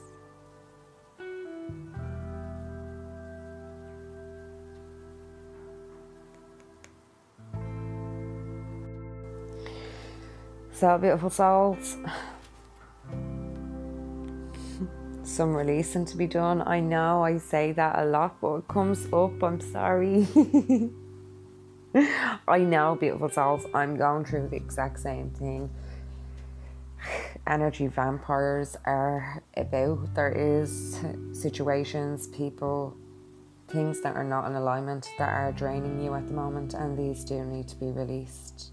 So, 10.72 10.98
beautiful 10.98 11.30
souls. 11.30 11.96
Some 15.24 15.56
releasing 15.56 16.06
to 16.06 16.18
be 16.18 16.28
done. 16.28 16.62
I 16.66 16.82
know 16.82 17.24
I 17.24 17.38
say 17.38 17.72
that 17.72 17.98
a 17.98 18.06
lot, 18.06 18.42
but 18.42 18.56
it 18.56 18.68
comes 18.68 19.08
up. 19.14 19.42
I'm 19.42 19.62
sorry. 19.62 20.28
I 22.48 22.60
know, 22.60 22.96
beautiful 23.00 23.30
souls, 23.30 23.66
I'm 23.74 23.96
going 23.96 24.26
through 24.26 24.50
the 24.50 24.58
exact 24.58 25.00
same 25.00 25.30
thing. 25.30 25.70
Energy 27.48 27.88
vampires 27.88 28.76
are 28.86 29.44
about. 29.56 30.14
There 30.16 30.32
is 30.32 31.00
situations, 31.34 32.28
people 32.28 32.98
things 33.68 34.02
that 34.02 34.16
are 34.16 34.24
not 34.24 34.48
in 34.48 34.56
alignment 34.56 35.10
that 35.18 35.30
are 35.30 35.52
draining 35.52 36.02
you 36.04 36.14
at 36.14 36.28
the 36.28 36.34
moment, 36.34 36.74
and 36.74 36.98
these 36.98 37.24
do 37.24 37.44
need 37.44 37.68
to 37.68 37.76
be 37.76 37.88
released. 37.88 38.72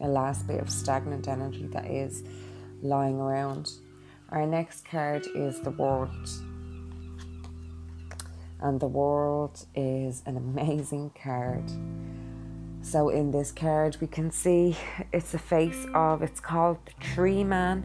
A 0.00 0.08
last 0.08 0.46
bit 0.46 0.60
of 0.60 0.70
stagnant 0.70 1.28
energy 1.28 1.66
that 1.72 1.86
is 1.86 2.22
lying 2.82 3.20
around. 3.20 3.72
Our 4.30 4.46
next 4.46 4.84
card 4.84 5.26
is 5.34 5.60
the 5.60 5.70
World. 5.70 6.28
And 8.60 8.80
the 8.80 8.86
World 8.86 9.66
is 9.74 10.22
an 10.26 10.36
amazing 10.36 11.12
card. 11.20 11.64
So, 12.84 13.08
in 13.08 13.30
this 13.30 13.50
card, 13.50 13.96
we 14.02 14.06
can 14.06 14.30
see 14.30 14.76
it's 15.10 15.32
a 15.32 15.38
face 15.38 15.86
of, 15.94 16.22
it's 16.22 16.38
called 16.38 16.76
the 16.84 16.92
Tree 17.02 17.42
Man, 17.42 17.82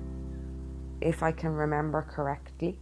if 1.00 1.24
I 1.24 1.32
can 1.32 1.52
remember 1.52 2.02
correctly. 2.02 2.78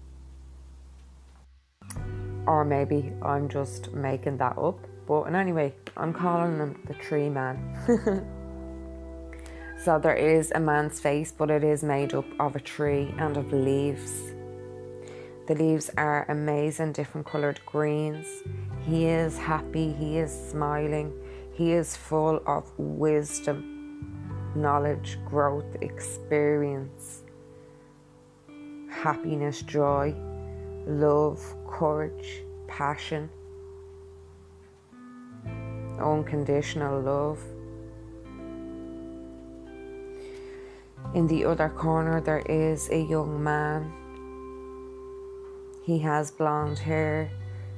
Or 2.47 2.65
maybe 2.65 3.13
I'm 3.21 3.47
just 3.47 3.93
making 3.93 4.37
that 4.37 4.57
up. 4.57 4.79
But 5.05 5.25
anyway, 5.25 5.75
I'm 5.95 6.11
calling 6.11 6.57
him 6.57 6.81
the 6.87 6.95
Tree 6.95 7.29
Man. 7.29 7.55
so, 9.83 9.99
there 9.99 10.15
is 10.15 10.51
a 10.55 10.59
man's 10.59 10.99
face, 10.99 11.31
but 11.31 11.51
it 11.51 11.63
is 11.63 11.83
made 11.83 12.15
up 12.15 12.25
of 12.39 12.55
a 12.55 12.59
tree 12.59 13.13
and 13.19 13.37
of 13.37 13.53
leaves. 13.53 14.33
The 15.47 15.53
leaves 15.53 15.91
are 15.97 16.25
amazing, 16.29 16.93
different 16.93 17.27
coloured 17.27 17.59
greens. 17.67 18.25
He 18.87 19.05
is 19.05 19.37
happy, 19.37 19.93
he 19.93 20.17
is 20.17 20.31
smiling 20.31 21.13
he 21.57 21.71
is 21.71 21.97
full 21.97 22.39
of 22.45 22.71
wisdom, 22.77 24.53
knowledge, 24.55 25.17
growth, 25.25 25.65
experience, 25.81 27.23
happiness, 28.91 29.63
joy, 29.63 30.13
love, 30.85 31.41
courage, 31.67 32.43
passion, 32.67 33.27
unconditional 35.99 37.01
love. 37.01 37.43
In 41.15 41.25
the 41.25 41.43
other 41.43 41.69
corner, 41.69 42.21
there 42.21 42.43
is 42.47 42.87
a 42.91 42.99
young 42.99 43.43
man. 43.43 43.91
He 45.83 45.97
has 45.99 46.29
blonde 46.29 46.77
hair, 46.77 47.31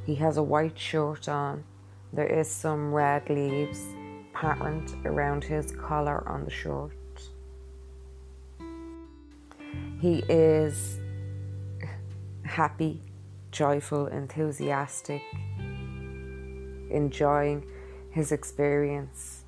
he 0.06 0.16
has 0.16 0.36
a 0.36 0.44
white 0.44 0.78
shirt 0.78 1.30
on. 1.30 1.64
There 2.12 2.26
is 2.26 2.50
some 2.50 2.92
red 2.94 3.30
leaves 3.30 3.86
patterned 4.34 4.96
around 5.06 5.44
his 5.44 5.72
collar 5.72 6.28
on 6.28 6.44
the 6.44 6.50
shirt. 6.50 6.92
He 10.00 10.24
is 10.30 11.00
happy, 12.44 13.02
joyful, 13.52 14.08
enthusiastic, 14.08 15.22
enjoying 16.90 17.66
his 18.12 18.32
experience 18.32 19.44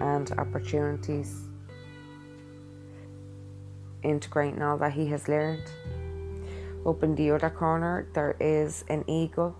and 0.00 0.32
opportunities, 0.38 1.42
integrating 4.02 4.62
all 4.62 4.78
that 4.78 4.92
he 4.92 5.06
has 5.08 5.28
learned. 5.28 5.70
Up 6.86 7.02
in 7.02 7.14
the 7.14 7.30
other 7.32 7.50
corner, 7.50 8.06
there 8.14 8.36
is 8.40 8.84
an 8.88 9.04
eagle 9.06 9.54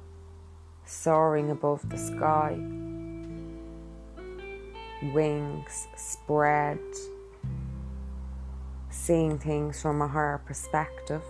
soaring 0.90 1.50
above 1.50 1.88
the 1.88 1.96
sky, 1.96 2.58
wings 5.14 5.86
spread, 5.96 6.80
seeing 8.90 9.38
things 9.38 9.80
from 9.80 10.02
a 10.02 10.08
higher 10.08 10.38
perspective. 10.44 11.22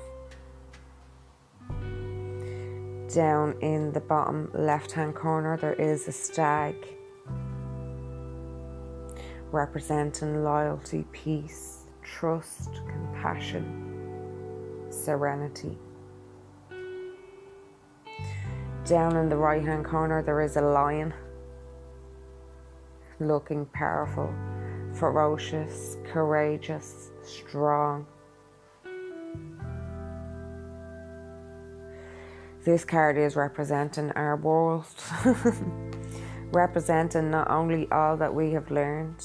Down 3.13 3.55
in 3.61 3.93
the 3.93 4.01
bottom 4.01 4.51
left 4.55 4.93
hand 4.93 5.15
corner, 5.15 5.59
there 5.59 5.75
is 5.75 6.09
a 6.09 6.13
stag 6.13 6.75
representing 9.53 10.43
loyalty, 10.43 11.05
peace, 11.13 11.81
trust, 12.03 12.71
compassion, 12.89 14.87
serenity. 14.91 15.77
Down 18.91 19.15
in 19.15 19.29
the 19.29 19.37
right 19.37 19.63
hand 19.63 19.85
corner, 19.85 20.21
there 20.21 20.41
is 20.41 20.57
a 20.57 20.61
lion 20.61 21.15
looking 23.21 23.65
powerful, 23.67 24.35
ferocious, 24.95 25.97
courageous, 26.13 27.13
strong. 27.23 28.05
This 32.65 32.85
card 32.85 33.17
is 33.17 33.37
representing 33.37 34.11
our 34.17 34.35
world, 34.35 34.87
representing 36.51 37.31
not 37.31 37.49
only 37.49 37.89
all 37.93 38.17
that 38.17 38.35
we 38.35 38.51
have 38.55 38.73
learned 38.73 39.25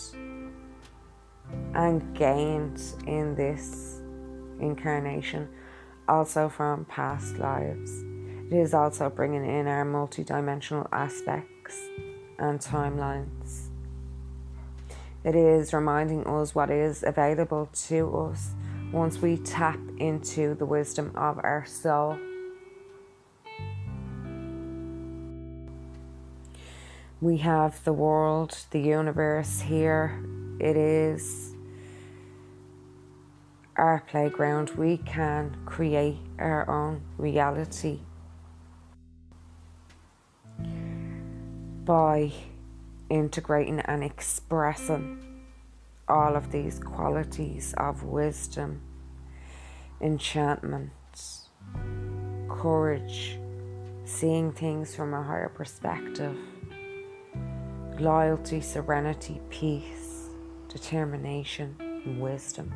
and 1.73 2.15
gained 2.15 2.79
in 3.07 3.33
this 3.33 3.99
incarnation, 4.59 5.49
also 6.07 6.49
from 6.49 6.85
past 6.85 7.39
lives. 7.39 8.03
It 8.51 8.57
is 8.57 8.75
also 8.75 9.09
bringing 9.09 9.43
in 9.43 9.65
our 9.65 9.83
multidimensional 9.83 10.87
aspects 10.91 11.79
and 12.37 12.59
timelines. 12.59 13.69
It 15.23 15.35
is 15.35 15.73
reminding 15.73 16.27
us 16.27 16.53
what 16.53 16.69
is 16.69 17.03
available 17.03 17.69
to 17.87 18.15
us 18.17 18.51
once 18.91 19.17
we 19.17 19.37
tap 19.37 19.79
into 19.97 20.53
the 20.53 20.65
wisdom 20.65 21.11
of 21.15 21.39
our 21.43 21.65
soul. 21.65 22.19
We 27.19 27.37
have 27.37 27.83
the 27.83 27.93
world, 27.93 28.59
the 28.69 28.79
universe 28.79 29.61
here. 29.61 30.23
It 30.59 30.77
is 30.77 31.55
our 33.75 34.03
playground. 34.07 34.69
We 34.77 34.97
can 34.97 35.57
create 35.65 36.19
our 36.37 36.69
own 36.69 37.01
reality 37.17 38.01
by 41.85 42.31
integrating 43.09 43.79
and 43.81 44.03
expressing 44.03 45.21
all 46.07 46.35
of 46.35 46.51
these 46.51 46.79
qualities 46.79 47.73
of 47.77 48.03
wisdom, 48.03 48.81
enchantment, 50.01 50.91
courage, 52.49 53.37
seeing 54.05 54.51
things 54.51 54.95
from 54.95 55.13
a 55.13 55.21
higher 55.21 55.49
perspective, 55.49 56.35
loyalty, 57.99 58.61
serenity, 58.61 59.39
peace, 59.49 60.29
determination, 60.67 61.75
and 61.79 62.19
wisdom. 62.19 62.71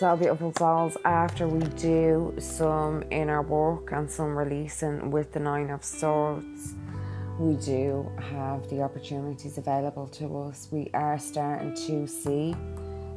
So 0.00 0.16
beautiful 0.16 0.54
souls, 0.56 0.96
after 1.04 1.46
we 1.46 1.60
do 1.76 2.34
some 2.38 3.04
inner 3.10 3.42
work 3.42 3.92
and 3.92 4.10
some 4.10 4.34
releasing 4.34 5.10
with 5.10 5.30
the 5.32 5.40
Nine 5.40 5.68
of 5.68 5.84
Swords, 5.84 6.72
we 7.38 7.56
do 7.56 8.10
have 8.18 8.66
the 8.70 8.80
opportunities 8.80 9.58
available 9.58 10.06
to 10.06 10.44
us. 10.44 10.68
We 10.70 10.88
are 10.94 11.18
starting 11.18 11.74
to 11.86 12.06
see 12.06 12.54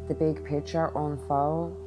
the 0.10 0.14
big 0.14 0.44
picture 0.44 0.92
unfold. 0.94 1.78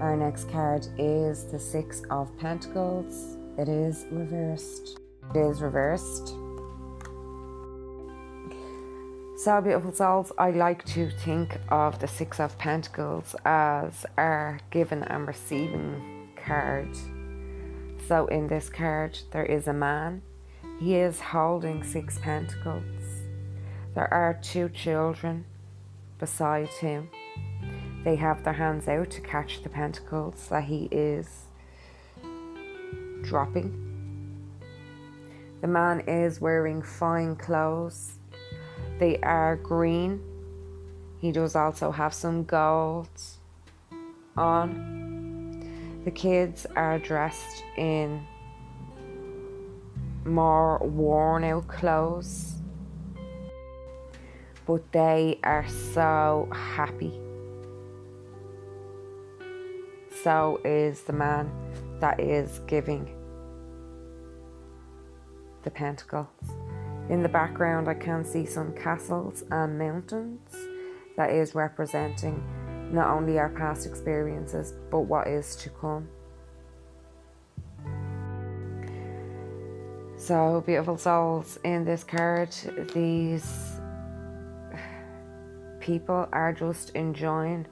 Our 0.00 0.16
next 0.16 0.50
card 0.50 0.88
is 0.98 1.44
the 1.44 1.60
Six 1.60 2.02
of 2.10 2.36
Pentacles. 2.38 3.36
It 3.56 3.68
is 3.68 4.04
reversed. 4.10 4.98
It 5.32 5.38
is 5.38 5.62
reversed. 5.62 6.34
So, 9.42 9.60
beautiful 9.60 9.90
souls, 9.90 10.30
I 10.38 10.52
like 10.52 10.84
to 10.94 11.10
think 11.10 11.58
of 11.68 11.98
the 11.98 12.06
Six 12.06 12.38
of 12.38 12.56
Pentacles 12.58 13.34
as 13.44 14.06
our 14.16 14.60
giving 14.70 15.02
and 15.02 15.26
receiving 15.26 16.28
card. 16.36 16.96
So, 18.06 18.28
in 18.28 18.46
this 18.46 18.70
card, 18.70 19.18
there 19.32 19.44
is 19.44 19.66
a 19.66 19.72
man. 19.72 20.22
He 20.78 20.94
is 20.94 21.18
holding 21.18 21.82
six 21.82 22.20
pentacles. 22.20 22.84
There 23.96 24.14
are 24.14 24.38
two 24.40 24.68
children 24.68 25.44
beside 26.20 26.68
him. 26.68 27.10
They 28.04 28.14
have 28.14 28.44
their 28.44 28.52
hands 28.52 28.86
out 28.86 29.10
to 29.10 29.20
catch 29.22 29.64
the 29.64 29.70
pentacles 29.70 30.46
that 30.50 30.62
he 30.62 30.84
is 30.92 31.46
dropping. 33.22 33.74
The 35.62 35.66
man 35.66 35.98
is 36.06 36.40
wearing 36.40 36.80
fine 36.80 37.34
clothes 37.34 38.20
they 38.98 39.18
are 39.18 39.56
green. 39.56 40.20
He 41.20 41.32
does 41.32 41.56
also 41.56 41.90
have 41.90 42.12
some 42.14 42.44
gold 42.44 43.08
on. 44.36 45.60
The 46.04 46.10
kids 46.10 46.66
are 46.76 46.98
dressed 46.98 47.62
in 47.76 48.26
more 50.24 50.78
worn 50.78 51.44
out 51.44 51.68
clothes, 51.68 52.54
but 54.66 54.90
they 54.92 55.38
are 55.42 55.66
so 55.68 56.48
happy. 56.52 57.12
so 60.22 60.60
is 60.64 61.02
the 61.02 61.12
man 61.12 61.50
that 62.00 62.20
is 62.20 62.60
giving 62.66 63.08
the 65.62 65.70
pentacles. 65.70 66.28
In 67.08 67.22
the 67.22 67.28
background, 67.28 67.88
I 67.88 67.94
can 67.94 68.24
see 68.24 68.46
some 68.46 68.72
castles 68.74 69.44
and 69.50 69.78
mountains 69.78 70.54
that 71.16 71.30
is 71.30 71.54
representing 71.54 72.42
not 72.92 73.08
only 73.08 73.38
our 73.38 73.48
past 73.48 73.86
experiences 73.86 74.74
but 74.90 75.00
what 75.00 75.26
is 75.26 75.56
to 75.56 75.70
come. 75.70 76.08
So, 80.16 80.62
beautiful 80.64 80.96
souls 80.98 81.58
in 81.64 81.84
this 81.84 82.04
card, 82.04 82.50
these 82.94 83.72
people 85.80 86.28
are 86.32 86.52
just 86.52 86.90
enjoying 86.90 87.66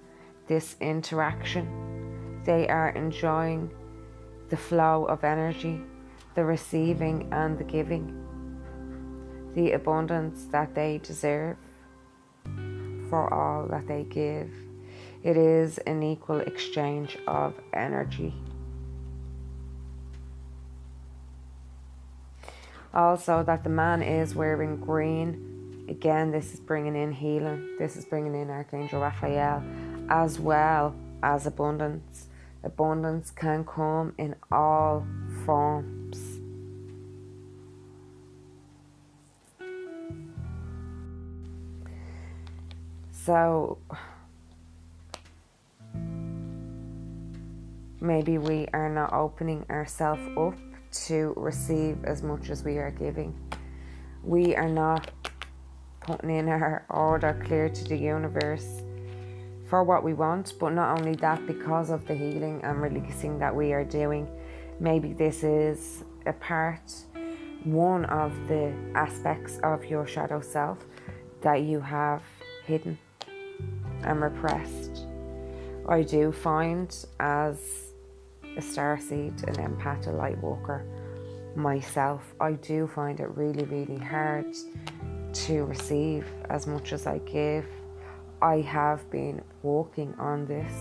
this 0.49 0.75
interaction. 0.81 2.43
They 2.45 2.66
are 2.66 2.88
enjoying 2.88 3.71
the 4.49 4.57
flow 4.57 5.05
of 5.05 5.23
energy, 5.23 5.81
the 6.35 6.45
receiving 6.45 7.33
and 7.33 7.57
the 7.57 7.62
giving, 7.62 8.27
the 9.55 9.73
abundance 9.73 10.45
that 10.53 10.75
they 10.75 10.99
deserve 10.99 11.57
for 13.09 13.33
all 13.33 13.67
that 13.69 13.87
they 13.87 14.05
give. 14.05 14.51
It 15.23 15.37
is 15.37 15.79
an 15.79 16.03
equal 16.03 16.41
exchange 16.41 17.19
of 17.27 17.61
energy. 17.73 18.33
Also, 22.93 23.43
that 23.45 23.63
the 23.63 23.71
man 23.71 24.03
is 24.03 24.35
wearing 24.35 24.77
green. 24.77 25.87
Again, 25.89 26.31
this 26.31 26.55
is 26.55 26.61
bringing 26.61 26.97
in 26.97 27.13
healing. 27.13 27.77
This 27.79 27.97
is 27.97 28.05
bringing 28.05 28.35
in 28.35 28.51
Archangel 28.51 29.01
Raphael 29.01 29.63
as 30.09 30.41
well 30.41 30.95
as 31.23 31.47
abundance. 31.47 32.27
Abundance 32.65 33.31
can 33.31 33.65
come 33.65 34.15
in 34.19 34.35
all 34.51 35.07
forms. 35.45 36.00
So, 43.26 43.76
maybe 48.00 48.38
we 48.38 48.66
are 48.72 48.88
not 48.88 49.12
opening 49.12 49.66
ourselves 49.68 50.22
up 50.38 50.54
to 51.06 51.35
receive 51.37 52.02
as 52.04 52.22
much 52.22 52.48
as 52.48 52.64
we 52.64 52.78
are 52.78 52.90
giving. 52.90 53.38
We 54.24 54.56
are 54.56 54.70
not 54.70 55.11
putting 56.00 56.30
in 56.30 56.48
our 56.48 56.87
order 56.88 57.38
clear 57.44 57.68
to 57.68 57.85
the 57.85 57.96
universe 57.96 58.83
for 59.68 59.85
what 59.85 60.02
we 60.02 60.14
want, 60.14 60.54
but 60.59 60.70
not 60.70 60.98
only 60.98 61.14
that, 61.16 61.46
because 61.46 61.90
of 61.90 62.06
the 62.06 62.14
healing 62.14 62.62
and 62.64 62.80
releasing 62.80 63.38
that 63.38 63.54
we 63.54 63.74
are 63.74 63.85
doing, 63.85 64.26
maybe 64.80 65.12
this 65.12 65.44
is 65.44 66.04
a 66.24 66.33
part, 66.33 66.90
one 67.64 68.06
of 68.06 68.33
the 68.48 68.72
aspects 68.94 69.59
of 69.62 69.85
your 69.85 70.06
shadow 70.06 70.40
self 70.40 70.78
that 71.42 71.62
you 71.62 71.80
have 71.80 72.22
hidden 72.64 72.98
and 74.05 74.21
repressed. 74.21 75.07
I 75.89 76.03
do 76.03 76.33
find 76.33 76.95
as 77.19 77.93
a 78.57 78.63
star 78.63 78.99
seed, 78.99 79.35
an 79.47 79.55
empath, 79.57 80.07
a 80.07 80.11
light 80.11 80.39
walker 80.39 80.85
myself, 81.57 82.35
I 82.41 82.53
do 82.53 82.87
find 82.87 83.21
it 83.21 83.29
really, 83.37 83.65
really 83.65 83.99
hard 83.99 84.55
to 85.33 85.65
receive 85.65 86.27
as 86.49 86.67
much 86.67 86.93
as 86.93 87.07
I 87.07 87.19
give. 87.19 87.67
I 88.43 88.61
have 88.61 89.09
been 89.11 89.43
walking 89.63 90.15
on 90.19 90.47
this. 90.47 90.73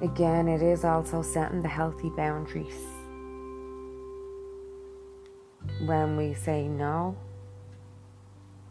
Again, 0.00 0.46
it 0.46 0.62
is 0.62 0.84
also 0.84 1.22
setting 1.22 1.62
the 1.62 1.68
healthy 1.68 2.10
boundaries. 2.10 2.84
When 5.84 6.16
we 6.16 6.34
say 6.34 6.68
no 6.68 7.16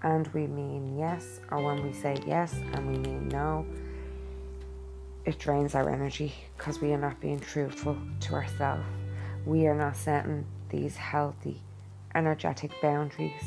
and 0.03 0.27
we 0.27 0.47
mean 0.47 0.97
yes, 0.97 1.39
or 1.51 1.61
when 1.61 1.83
we 1.85 1.93
say 1.93 2.17
yes 2.25 2.53
and 2.73 2.87
we 2.87 2.97
mean 2.97 3.27
no, 3.29 3.65
it 5.25 5.39
drains 5.39 5.75
our 5.75 5.89
energy 5.89 6.33
because 6.57 6.79
we 6.79 6.93
are 6.93 6.97
not 6.97 7.19
being 7.19 7.39
truthful 7.39 7.97
to 8.21 8.33
ourselves. 8.33 8.85
We 9.45 9.67
are 9.67 9.75
not 9.75 9.95
setting 9.95 10.45
these 10.69 10.95
healthy, 10.95 11.61
energetic 12.15 12.71
boundaries 12.81 13.43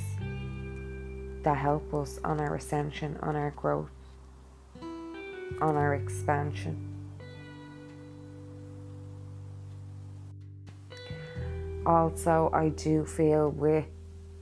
that 1.43 1.57
help 1.57 1.93
us 1.95 2.19
on 2.25 2.41
our 2.41 2.57
ascension, 2.57 3.19
on 3.23 3.37
our 3.37 3.51
growth, 3.53 3.91
on 4.83 5.77
our 5.77 5.95
expansion. 5.95 6.87
Also, 11.87 12.51
I 12.53 12.69
do 12.69 13.07
feel 13.07 13.51
with 13.51 13.87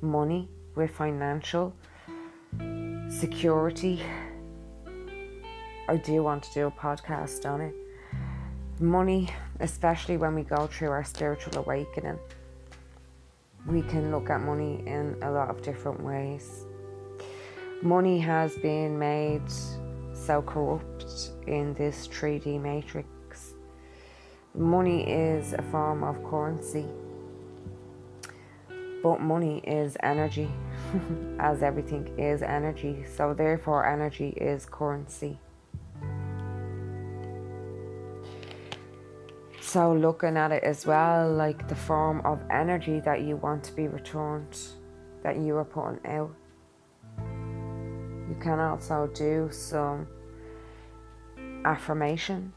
money, 0.00 0.48
with 0.74 0.90
financial 0.90 1.72
security, 3.18 4.00
I 5.88 5.96
do 5.96 6.22
want 6.22 6.44
to 6.44 6.54
do 6.54 6.66
a 6.68 6.70
podcast 6.70 7.50
on 7.50 7.60
it. 7.60 7.74
Money, 8.78 9.28
especially 9.58 10.16
when 10.16 10.36
we 10.36 10.42
go 10.42 10.68
through 10.68 10.90
our 10.90 11.02
spiritual 11.02 11.58
awakening, 11.58 12.16
we 13.66 13.82
can 13.82 14.12
look 14.12 14.30
at 14.30 14.40
money 14.40 14.84
in 14.86 15.16
a 15.22 15.30
lot 15.32 15.50
of 15.50 15.62
different 15.62 16.00
ways. 16.00 16.64
Money 17.82 18.20
has 18.20 18.56
been 18.58 18.96
made 18.96 19.42
so 20.14 20.40
corrupt 20.40 21.30
in 21.48 21.74
this 21.74 22.06
3D 22.06 22.60
matrix. 22.60 23.54
Money 24.54 25.02
is 25.10 25.54
a 25.54 25.62
form 25.72 26.04
of 26.04 26.22
currency, 26.22 26.86
but 29.02 29.20
money 29.20 29.58
is 29.66 29.96
energy, 30.04 30.48
as 31.38 31.62
everything 31.62 32.06
is 32.18 32.42
energy, 32.42 33.04
so 33.16 33.34
therefore, 33.34 33.86
energy 33.86 34.30
is 34.30 34.66
currency. 34.66 35.38
So, 39.60 39.92
looking 39.92 40.36
at 40.36 40.50
it 40.50 40.62
as 40.62 40.86
well, 40.86 41.30
like 41.30 41.68
the 41.68 41.74
form 41.74 42.22
of 42.24 42.40
energy 42.50 43.00
that 43.00 43.22
you 43.22 43.36
want 43.36 43.62
to 43.64 43.72
be 43.72 43.86
returned, 43.86 44.56
that 45.22 45.36
you 45.36 45.56
are 45.56 45.64
putting 45.64 46.00
out. 46.06 46.34
You 47.18 48.36
can 48.40 48.58
also 48.60 49.10
do 49.14 49.48
some 49.52 50.06
affirmations. 51.64 52.54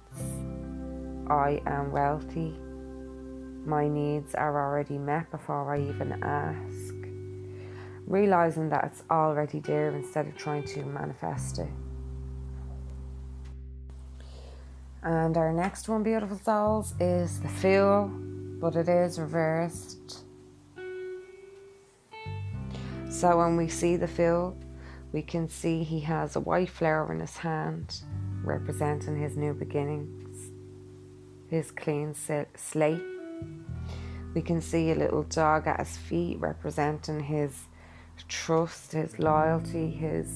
I 1.30 1.62
am 1.66 1.92
wealthy. 1.92 2.56
My 3.66 3.88
needs 3.88 4.34
are 4.34 4.58
already 4.58 4.98
met 4.98 5.30
before 5.32 5.76
I 5.76 5.82
even 5.82 6.24
ask. 6.24 7.01
Realizing 8.12 8.68
that 8.72 8.84
it's 8.84 9.04
already 9.10 9.62
there 9.62 9.96
instead 9.96 10.28
of 10.28 10.36
trying 10.36 10.66
to 10.66 10.84
manifest 10.84 11.60
it. 11.60 11.70
And 15.02 15.38
our 15.38 15.54
next 15.54 15.88
one, 15.88 16.04
beautiful 16.04 16.38
souls, 16.38 16.94
is 17.00 17.40
the 17.40 17.48
Fool, 17.48 18.12
but 18.60 18.76
it 18.76 18.90
is 18.90 19.18
reversed. 19.18 20.26
So 23.10 23.38
when 23.38 23.56
we 23.56 23.70
see 23.70 23.96
the 23.96 24.10
Fool, 24.10 24.58
we 25.14 25.22
can 25.22 25.48
see 25.48 25.82
he 25.84 26.02
has 26.02 26.36
a 26.36 26.42
white 26.42 26.70
flower 26.70 27.14
in 27.14 27.22
his 27.22 27.38
hand, 27.38 28.02
representing 28.44 29.18
his 29.22 29.38
new 29.38 29.54
beginnings, 29.54 30.52
his 31.48 31.72
clean 31.72 32.14
slate. 32.14 33.04
We 34.34 34.42
can 34.42 34.60
see 34.60 34.92
a 34.92 34.96
little 34.96 35.24
dog 35.24 35.66
at 35.66 35.80
his 35.80 35.96
feet, 35.96 36.42
representing 36.42 37.22
his 37.22 37.68
trust, 38.28 38.94
his 38.94 39.20
loyalty, 39.20 39.90
his 39.90 40.28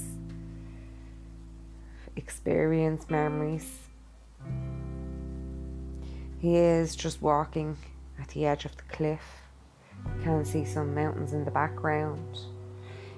experience, 2.16 3.10
memories 3.10 3.86
he 6.46 6.58
is 6.58 6.96
just 6.96 7.24
walking 7.24 7.76
at 8.22 8.28
the 8.30 8.46
edge 8.46 8.66
of 8.66 8.78
the 8.78 8.84
cliff. 8.84 9.42
Can 10.22 10.46
see 10.46 10.64
some 10.64 10.94
mountains 10.94 11.34
in 11.34 11.44
the 11.44 11.50
background. 11.50 12.38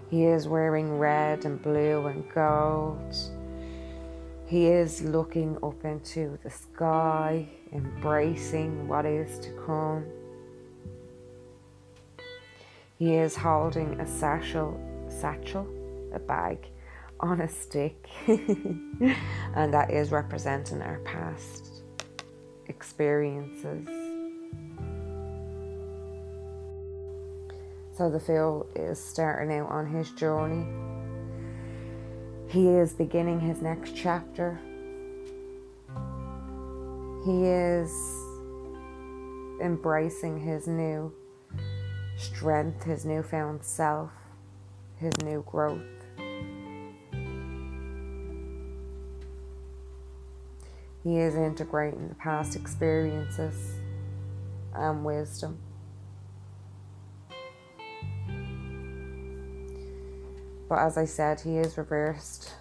He 0.09 0.23
is 0.23 0.47
wearing 0.47 0.97
red 0.97 1.43
and 1.43 1.61
blue 1.61 2.05
and 2.07 2.23
gold. 2.33 3.13
He 4.45 4.67
is 4.67 5.01
looking 5.01 5.57
up 5.61 5.83
into 5.83 6.39
the 6.41 6.49
sky, 6.49 7.49
embracing 7.73 8.87
what 8.87 9.05
is 9.05 9.39
to 9.39 9.49
come. 9.65 10.05
He 12.97 13.13
is 13.13 13.35
holding 13.35 13.99
a 13.99 14.07
satchel, 14.07 14.79
satchel, 15.07 15.67
a 16.13 16.19
bag 16.19 16.65
on 17.19 17.41
a 17.41 17.47
stick, 17.47 18.09
and 18.27 19.71
that 19.73 19.91
is 19.91 20.11
representing 20.11 20.81
our 20.81 20.97
past 20.99 21.83
experiences. 22.65 23.87
So 27.95 28.09
the 28.09 28.19
Fool 28.19 28.67
is 28.75 28.99
starting 28.99 29.55
out 29.57 29.69
on 29.69 29.85
his 29.85 30.11
journey. 30.11 30.65
He 32.47 32.67
is 32.67 32.93
beginning 32.93 33.39
his 33.39 33.61
next 33.61 33.95
chapter. 33.95 34.59
He 37.25 37.45
is 37.45 37.91
embracing 39.61 40.39
his 40.39 40.67
new 40.67 41.11
strength, 42.17 42.83
his 42.83 43.05
newfound 43.05 43.63
self, 43.63 44.11
his 44.97 45.15
new 45.23 45.43
growth. 45.47 45.81
He 51.03 51.19
is 51.19 51.35
integrating 51.35 52.09
the 52.09 52.15
past 52.15 52.55
experiences 52.55 53.75
and 54.73 55.05
wisdom. 55.05 55.59
But 60.67 60.79
as 60.79 60.97
I 60.97 61.05
said, 61.05 61.39
he 61.39 61.57
is 61.57 61.77
reversed. 61.77 62.51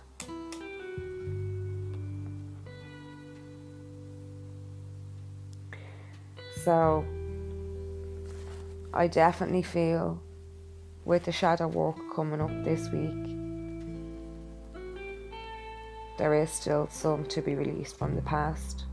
So 6.65 7.05
I 8.97 9.09
definitely 9.09 9.63
feel 9.63 10.23
with 11.05 11.25
the 11.25 11.33
shadow 11.33 11.69
work 11.69 11.97
coming 12.15 12.41
up 12.41 12.65
this 12.65 12.89
week, 12.89 13.37
there 16.17 16.33
is 16.33 16.51
still 16.51 16.89
some 16.91 17.27
to 17.27 17.43
be 17.43 17.55
released 17.55 17.99
from 17.99 18.17
the 18.17 18.23
past. 18.23 18.85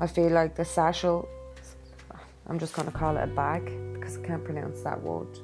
I 0.00 0.08
feel 0.08 0.30
like 0.30 0.56
the 0.56 0.64
satchel, 0.64 1.28
I'm 2.48 2.58
just 2.58 2.74
going 2.74 2.90
to 2.90 2.92
call 2.92 3.16
it 3.16 3.22
a 3.22 3.28
bag 3.28 3.66
because 3.94 4.18
I 4.18 4.22
can't 4.26 4.44
pronounce 4.44 4.80
that 4.80 5.00
word. 5.00 5.38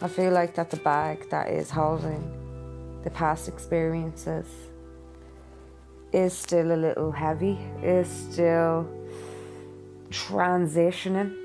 I 0.00 0.08
feel 0.08 0.32
like 0.32 0.54
that 0.54 0.70
the 0.70 0.78
bag 0.78 1.28
that 1.28 1.50
is 1.50 1.68
holding 1.68 2.32
the 3.04 3.10
past 3.10 3.46
experiences 3.46 4.46
is 6.14 6.32
still 6.32 6.72
a 6.72 6.78
little 6.78 7.12
heavy, 7.12 7.58
is 7.82 8.08
still 8.08 8.88
transitioning 10.08 11.41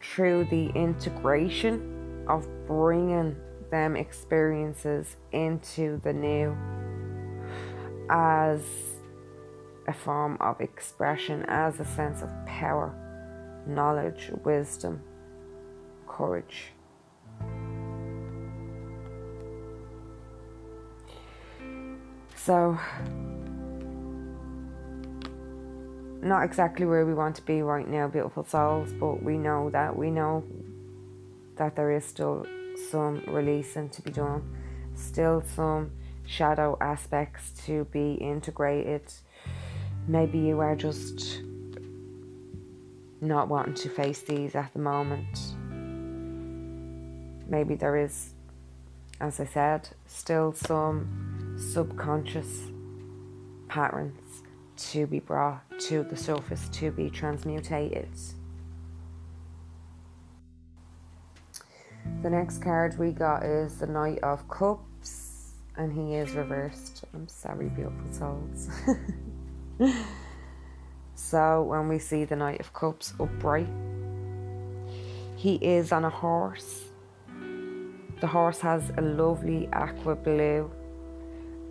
through 0.00 0.44
the 0.44 0.68
integration 0.70 2.24
of 2.28 2.46
bringing 2.66 3.36
them 3.70 3.96
experiences 3.96 5.16
into 5.32 6.00
the 6.02 6.12
new 6.12 6.56
as 8.10 8.62
a 9.86 9.92
form 9.92 10.36
of 10.40 10.60
expression, 10.60 11.44
as 11.48 11.78
a 11.80 11.84
sense 11.84 12.22
of 12.22 12.28
power, 12.46 12.94
knowledge, 13.66 14.30
wisdom, 14.44 15.00
courage. 16.08 16.72
So, 22.36 22.78
not 26.22 26.44
exactly 26.44 26.86
where 26.86 27.06
we 27.06 27.14
want 27.14 27.36
to 27.36 27.42
be 27.42 27.62
right 27.62 27.88
now, 27.88 28.08
beautiful 28.08 28.44
souls, 28.44 28.92
but 28.92 29.22
we 29.22 29.38
know 29.38 29.70
that 29.70 29.96
we 29.96 30.10
know 30.10 30.44
that 31.56 31.76
there 31.76 31.90
is 31.90 32.04
still 32.04 32.46
some 32.90 33.22
releasing 33.26 33.88
to 33.90 34.02
be 34.02 34.10
done, 34.10 34.42
still 34.94 35.42
some 35.54 35.90
shadow 36.26 36.76
aspects 36.80 37.52
to 37.66 37.84
be 37.86 38.14
integrated. 38.14 39.02
Maybe 40.06 40.38
you 40.38 40.60
are 40.60 40.76
just 40.76 41.42
not 43.20 43.48
wanting 43.48 43.74
to 43.74 43.88
face 43.88 44.22
these 44.22 44.54
at 44.54 44.72
the 44.72 44.78
moment. 44.78 45.54
Maybe 47.48 47.74
there 47.74 47.96
is, 47.96 48.34
as 49.20 49.40
I 49.40 49.44
said, 49.44 49.88
still 50.06 50.52
some 50.52 51.56
subconscious 51.58 52.62
patterns 53.68 54.29
to 54.88 55.06
be 55.06 55.20
brought 55.20 55.62
to 55.78 56.02
the 56.04 56.16
surface 56.16 56.68
to 56.70 56.90
be 56.90 57.10
transmutated. 57.10 58.08
The 62.22 62.30
next 62.30 62.62
card 62.62 62.98
we 62.98 63.12
got 63.12 63.44
is 63.44 63.76
the 63.76 63.86
Knight 63.86 64.18
of 64.22 64.48
Cups, 64.48 65.52
and 65.76 65.92
he 65.92 66.14
is 66.14 66.32
reversed. 66.32 67.04
I'm 67.14 67.28
sorry, 67.28 67.68
beautiful 67.68 68.10
souls. 68.10 68.68
so, 71.14 71.62
when 71.62 71.88
we 71.88 71.98
see 71.98 72.24
the 72.24 72.36
Knight 72.36 72.60
of 72.60 72.72
Cups 72.72 73.14
upright, 73.20 73.68
he 75.36 75.54
is 75.56 75.92
on 75.92 76.04
a 76.04 76.10
horse. 76.10 76.84
The 78.20 78.26
horse 78.26 78.60
has 78.60 78.90
a 78.98 79.02
lovely 79.02 79.68
aqua 79.72 80.14
blue 80.14 80.70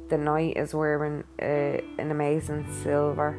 the 0.10 0.18
knight 0.18 0.57
is 0.57 0.74
wearing 0.74 1.24
a, 1.41 1.84
an 1.97 2.12
amazing 2.12 2.66
silver 2.84 3.38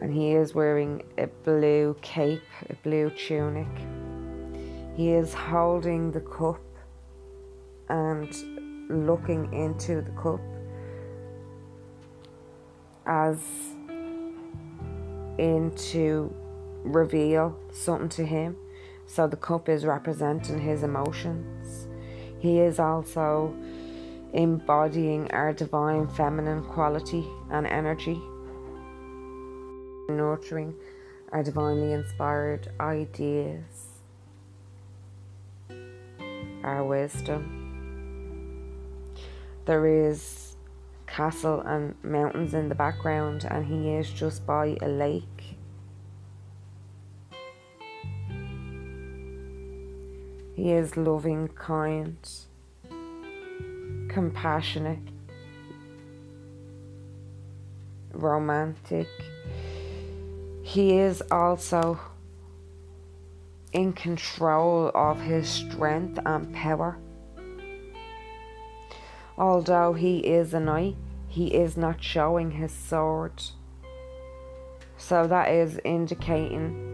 and 0.00 0.12
he 0.12 0.32
is 0.32 0.54
wearing 0.54 1.02
a 1.16 1.26
blue 1.26 1.96
cape, 2.02 2.42
a 2.70 2.74
blue 2.74 3.10
tunic. 3.10 3.66
He 4.96 5.10
is 5.10 5.34
holding 5.34 6.12
the 6.12 6.20
cup 6.20 6.60
and 7.88 8.32
looking 9.06 9.52
into 9.52 10.02
the 10.02 10.10
cup 10.12 10.40
as 13.06 13.38
in 15.38 15.72
to 15.76 16.32
reveal 16.84 17.58
something 17.72 18.08
to 18.10 18.24
him. 18.24 18.56
So 19.06 19.26
the 19.26 19.36
cup 19.36 19.68
is 19.68 19.86
representing 19.86 20.60
his 20.60 20.82
emotions. 20.82 21.88
He 22.38 22.60
is 22.60 22.78
also 22.78 23.54
embodying 24.32 25.30
our 25.30 25.52
divine 25.52 26.08
feminine 26.08 26.62
quality 26.64 27.26
and 27.50 27.66
energy, 27.66 28.20
nurturing 30.08 30.74
our 31.32 31.42
divinely 31.42 31.92
inspired 31.92 32.68
ideas, 32.80 33.88
our 36.62 36.84
wisdom. 36.84 37.54
There 39.64 39.86
is 39.86 40.56
castle 41.06 41.60
and 41.60 41.94
mountains 42.02 42.54
in 42.54 42.68
the 42.68 42.74
background, 42.74 43.46
and 43.50 43.66
he 43.66 43.90
is 43.90 44.10
just 44.10 44.46
by 44.46 44.76
a 44.80 44.88
lake. 44.88 45.56
He 50.54 50.72
is 50.72 50.96
loving, 50.96 51.48
kind 51.48 52.16
compassionate, 54.08 54.98
romantic. 58.12 59.08
He 60.62 60.98
is 60.98 61.22
also 61.30 61.98
in 63.72 63.92
control 63.92 64.90
of 64.94 65.20
his 65.20 65.48
strength 65.48 66.18
and 66.24 66.54
power. 66.54 66.98
Although 69.36 69.92
he 69.92 70.18
is 70.18 70.52
a 70.52 70.60
knight, 70.60 70.96
he 71.28 71.54
is 71.54 71.76
not 71.76 72.02
showing 72.02 72.50
his 72.52 72.72
sword. 72.72 73.42
So 74.96 75.26
that 75.28 75.50
is 75.50 75.78
indicating 75.84 76.86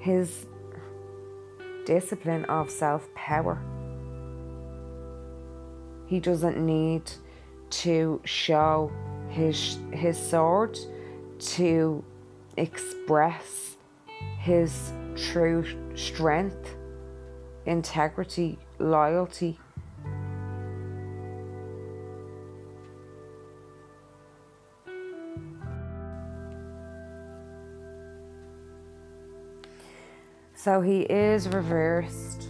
his 0.00 0.46
discipline 1.84 2.44
of 2.46 2.70
self 2.70 3.12
power. 3.14 3.62
He 6.10 6.18
doesn't 6.18 6.58
need 6.58 7.08
to 7.70 8.20
show 8.24 8.90
his 9.28 9.78
his 9.92 10.18
sword 10.18 10.76
to 11.38 12.04
express 12.56 13.76
his 14.40 14.92
true 15.14 15.64
strength, 15.94 16.74
integrity, 17.64 18.58
loyalty. 18.80 19.60
So 30.56 30.80
he 30.80 31.02
is 31.02 31.46
reversed 31.46 32.49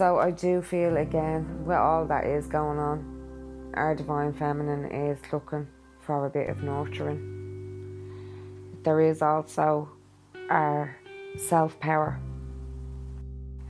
So 0.00 0.18
I 0.18 0.30
do 0.30 0.62
feel 0.62 0.96
again, 0.96 1.66
with 1.66 1.76
all 1.76 2.06
that 2.06 2.24
is 2.24 2.46
going 2.46 2.78
on, 2.78 3.70
our 3.74 3.94
divine 3.94 4.32
feminine 4.32 4.90
is 4.90 5.18
looking 5.30 5.68
for 6.00 6.24
a 6.24 6.30
bit 6.30 6.48
of 6.48 6.62
nurturing. 6.62 7.20
There 8.82 9.02
is 9.02 9.20
also 9.20 9.90
our 10.48 10.96
self 11.36 11.78
power, 11.80 12.18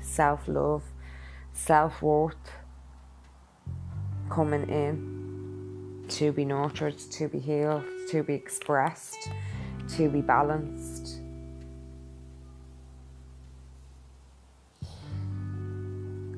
self 0.00 0.46
love, 0.46 0.84
self 1.52 2.00
worth 2.00 2.52
coming 4.30 4.68
in 4.68 6.04
to 6.10 6.30
be 6.30 6.44
nurtured, 6.44 6.96
to 7.10 7.26
be 7.26 7.40
healed, 7.40 7.82
to 8.10 8.22
be 8.22 8.34
expressed, 8.34 9.30
to 9.96 10.08
be 10.08 10.20
balanced. 10.20 10.99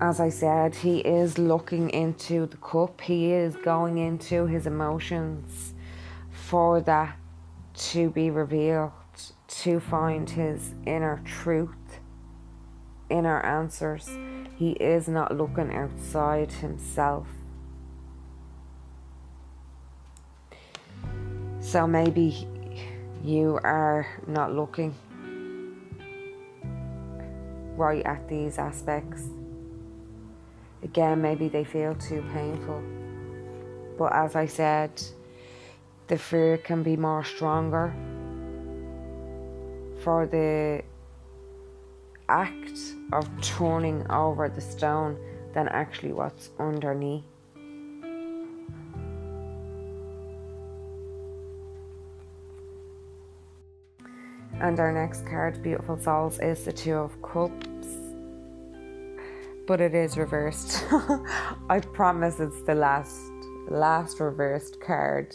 As 0.01 0.21
I 0.21 0.31
said, 0.31 0.75
he 0.75 0.99
is 1.01 1.39
looking 1.39 1.91
into 1.91 2.47
the 2.47 2.57
cup, 2.57 3.01
he 3.01 3.33
is 3.33 3.57
going 3.57 3.99
into 3.99 4.47
his 4.47 4.67
emotions 4.67 5.75
for 6.31 6.81
that 6.81 7.17
to 7.75 8.11
be 8.11 8.31
revealed, 8.31 8.93
to 9.49 9.81
find 9.81 10.29
his 10.29 10.75
inner 10.87 11.23
truth, 11.25 12.01
inner 13.09 13.41
answers. 13.41 14.11
He 14.57 14.73
is 14.73 15.09
not 15.09 15.37
looking 15.37 15.73
outside 15.75 16.53
himself. 16.53 17.27
So 21.61 21.87
maybe 21.87 22.47
you 23.25 23.59
are 23.63 24.07
not 24.27 24.53
looking 24.53 24.95
right 27.77 28.05
at 28.05 28.29
these 28.29 28.59
aspects. 28.59 29.23
Again, 30.83 31.23
maybe 31.23 31.49
they 31.49 31.65
feel 31.65 31.95
too 31.95 32.25
painful. 32.33 32.83
But 33.99 34.13
as 34.13 34.35
I 34.35 34.47
said, 34.47 34.91
the 36.09 36.19
fear 36.19 36.59
can 36.59 36.83
be 36.83 36.97
more 36.97 37.25
stronger 37.25 37.95
for 40.03 40.27
the 40.27 40.83
act 42.29 42.79
of 43.13 43.29
turning 43.41 44.11
over 44.11 44.49
the 44.49 44.61
stone 44.61 45.17
than 45.55 45.69
actually 45.69 46.13
what's 46.13 46.51
underneath. 46.59 47.25
And 54.61 54.79
our 54.79 54.93
next 54.93 55.27
card, 55.27 55.63
Beautiful 55.63 55.99
Souls, 55.99 56.39
is 56.39 56.65
the 56.65 56.73
Two 56.73 56.95
of 56.95 57.21
Cups. 57.21 57.72
But 59.67 59.81
it 59.81 59.95
is 59.95 60.17
reversed. 60.17 60.85
I 61.71 61.81
promise 61.93 62.41
it's 62.41 62.63
the 62.63 62.75
last 62.75 63.21
last 63.69 64.21
reversed 64.21 64.81
card. 64.81 65.35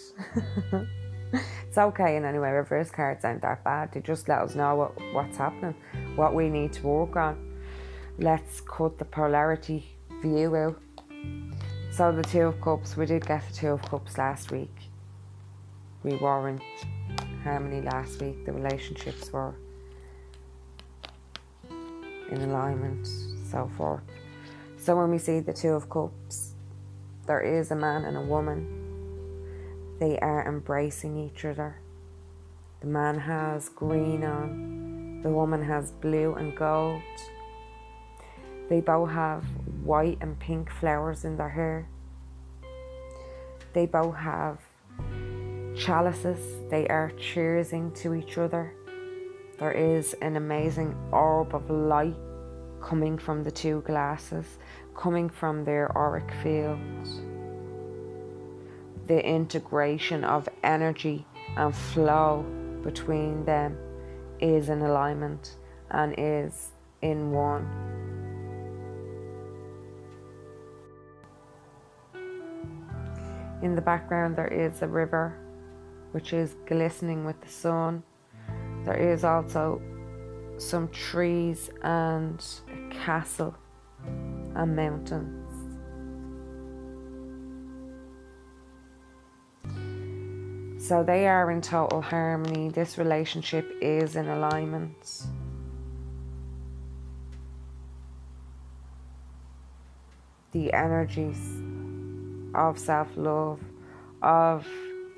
it's 1.34 1.78
okay 1.78 2.15
in 2.17 2.25
any 2.25 2.39
way, 2.39 2.51
reverse 2.51 2.89
cards 2.89 3.25
aren't 3.25 3.41
that 3.41 3.63
bad. 3.63 3.91
They 3.91 4.01
just 4.01 4.28
let 4.28 4.39
us 4.39 4.55
know 4.55 4.75
what, 4.75 5.13
what's 5.13 5.38
happening, 5.38 5.75
what 6.15 6.34
we 6.34 6.49
need 6.49 6.73
to 6.73 6.88
work 6.88 7.15
on. 7.15 7.38
Let's 8.19 8.61
cut 8.61 8.97
the 8.97 9.05
polarity 9.05 9.86
view 10.21 10.55
out. 10.55 10.82
So 11.91 12.11
the 12.11 12.23
Two 12.23 12.47
of 12.47 12.61
Cups, 12.61 12.95
we 12.95 13.05
did 13.05 13.25
get 13.25 13.47
the 13.47 13.53
Two 13.55 13.69
of 13.69 13.82
Cups 13.82 14.17
last 14.17 14.51
week. 14.51 14.75
We 16.03 16.15
weren't 16.17 16.61
harmony 17.43 17.82
last 17.82 18.21
week, 18.21 18.45
the 18.45 18.53
relationships 18.53 19.32
were 19.32 19.55
in 22.30 22.41
alignment, 22.41 23.07
so 23.49 23.69
forth. 23.78 24.03
So 24.88 24.95
when 24.95 25.11
we 25.11 25.17
see 25.17 25.41
the 25.41 25.51
Two 25.51 25.73
of 25.73 25.89
Cups, 25.89 26.53
there 27.25 27.41
is 27.41 27.71
a 27.71 27.75
man 27.75 28.05
and 28.05 28.15
a 28.15 28.21
woman. 28.21 28.65
They 29.99 30.17
are 30.19 30.47
embracing 30.47 31.17
each 31.17 31.43
other. 31.43 31.81
The 32.79 32.88
man 32.88 33.19
has 33.19 33.67
green 33.67 34.23
on, 34.23 35.19
the 35.23 35.29
woman 35.29 35.61
has 35.61 35.91
blue 35.91 36.35
and 36.35 36.55
gold. 36.55 37.01
They 38.69 38.79
both 38.79 39.09
have 39.09 39.43
white 39.83 40.19
and 40.21 40.39
pink 40.39 40.71
flowers 40.71 41.25
in 41.25 41.35
their 41.35 41.49
hair. 41.49 41.89
They 43.73 43.88
both 43.88 44.15
have 44.15 44.59
chalices, 45.77 46.39
they 46.69 46.88
are 46.88 47.11
cheersing 47.17 47.93
to 48.03 48.13
each 48.13 48.38
other. 48.38 48.73
There 49.59 49.73
is 49.73 50.15
an 50.21 50.38
amazing 50.38 50.95
orb 51.11 51.53
of 51.53 51.69
light 51.69 52.15
coming 52.88 53.17
from 53.17 53.43
the 53.43 53.51
two 53.51 53.81
glasses, 53.81 54.59
coming 54.95 55.27
from 55.27 55.65
their 55.65 55.91
auric 55.97 56.31
fields. 56.41 57.19
The 59.07 59.21
integration 59.25 60.23
of 60.23 60.47
energy 60.63 61.25
and 61.57 61.75
flow 61.75 62.45
between 62.83 63.43
them 63.43 63.77
is 64.39 64.69
in 64.69 64.81
alignment 64.81 65.57
and 65.91 66.15
is 66.17 66.71
in 67.01 67.31
one. 67.31 67.67
In 73.63 73.75
the 73.75 73.81
background, 73.81 74.38
there 74.38 74.47
is 74.47 74.81
a 74.81 74.88
river 74.88 75.38
which 76.13 76.31
is 76.31 76.55
glistening 76.65 77.25
with 77.25 77.41
the 77.41 77.49
sun. 77.49 78.01
There 78.85 78.95
is 78.95 79.25
also 79.25 79.81
some 80.57 80.88
trees 80.89 81.69
and 81.83 82.43
castle 82.91 83.55
and 84.55 84.75
mountains. 84.75 85.47
So 90.88 91.03
they 91.03 91.27
are 91.27 91.51
in 91.51 91.61
total 91.61 92.01
harmony. 92.01 92.69
This 92.69 92.97
relationship 92.97 93.69
is 93.81 94.15
in 94.15 94.29
alignment. 94.29 95.23
The 100.53 100.71
energies 100.71 101.61
of 102.55 102.79
self 102.79 103.09
love, 103.17 103.59
of 104.21 104.65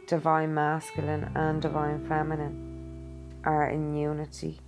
divine 0.08 0.56
masculine 0.56 1.32
and 1.36 1.62
divine 1.62 2.04
feminine 2.08 3.40
are 3.46 3.70
in 3.70 3.96
unity 3.96 4.60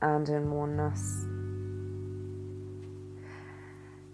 and 0.00 0.28
in 0.28 0.50
oneness. 0.50 1.24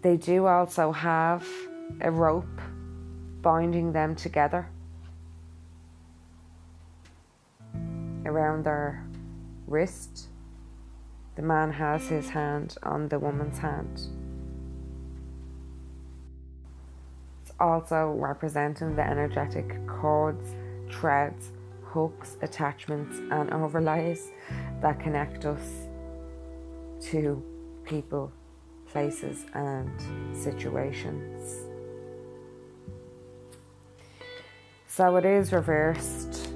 They 0.09 0.17
do 0.17 0.47
also 0.47 0.91
have 0.91 1.47
a 2.01 2.11
rope 2.11 2.63
binding 3.43 3.93
them 3.93 4.17
together 4.17 4.67
around 8.25 8.65
their 8.65 9.05
wrist. 9.67 10.29
The 11.37 11.43
man 11.43 11.71
has 11.73 12.09
his 12.09 12.31
hand 12.31 12.79
on 12.85 13.09
the 13.09 13.19
woman's 13.19 13.59
hand. 13.59 14.01
It's 17.43 17.53
also 17.61 18.17
representing 18.19 18.97
the 18.97 19.07
energetic 19.07 19.87
cords, 19.87 20.55
threads, 20.91 21.53
hooks, 21.85 22.39
attachments, 22.41 23.19
and 23.31 23.53
overlays 23.53 24.33
that 24.81 25.01
connect 25.01 25.45
us 25.45 25.87
to 27.11 27.45
people, 27.85 28.33
places, 28.91 29.47
and 29.55 29.91
situations. 30.37 31.69
So 34.87 35.17
it 35.17 35.25
is 35.25 35.53
reversed. 35.53 36.49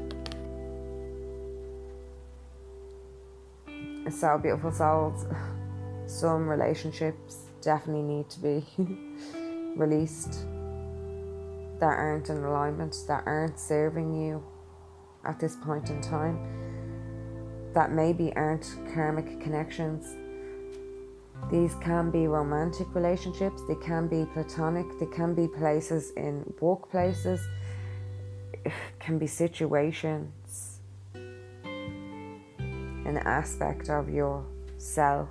So, 4.11 4.37
beautiful 4.39 4.72
souls, 4.72 5.26
some 6.07 6.49
relationships 6.49 7.39
definitely 7.61 8.03
need 8.03 8.28
to 8.30 8.41
be 8.41 8.64
released 9.76 10.47
that 11.78 11.99
aren't 11.99 12.30
in 12.30 12.45
alignment, 12.45 12.97
that 13.09 13.24
aren't 13.26 13.59
serving 13.59 14.14
you 14.14 14.43
at 15.24 15.41
this 15.41 15.57
point 15.57 15.91
in 15.91 16.01
time, 16.01 16.39
that 17.74 17.91
maybe 17.91 18.33
aren't 18.37 18.76
karmic 18.93 19.41
connections. 19.41 20.16
These 21.51 21.74
can 21.76 22.11
be 22.11 22.26
romantic 22.26 22.95
relationships, 22.95 23.62
they 23.68 23.74
can 23.74 24.09
be 24.09 24.24
platonic, 24.32 24.86
they 24.99 25.07
can 25.07 25.34
be 25.34 25.49
places 25.49 26.12
in 26.16 26.45
workplaces, 26.61 27.40
it 28.53 28.72
can 29.01 29.18
be 29.18 29.26
situations, 29.26 30.80
an 31.14 33.18
aspect 33.18 33.90
of 33.90 34.09
yourself 34.09 35.28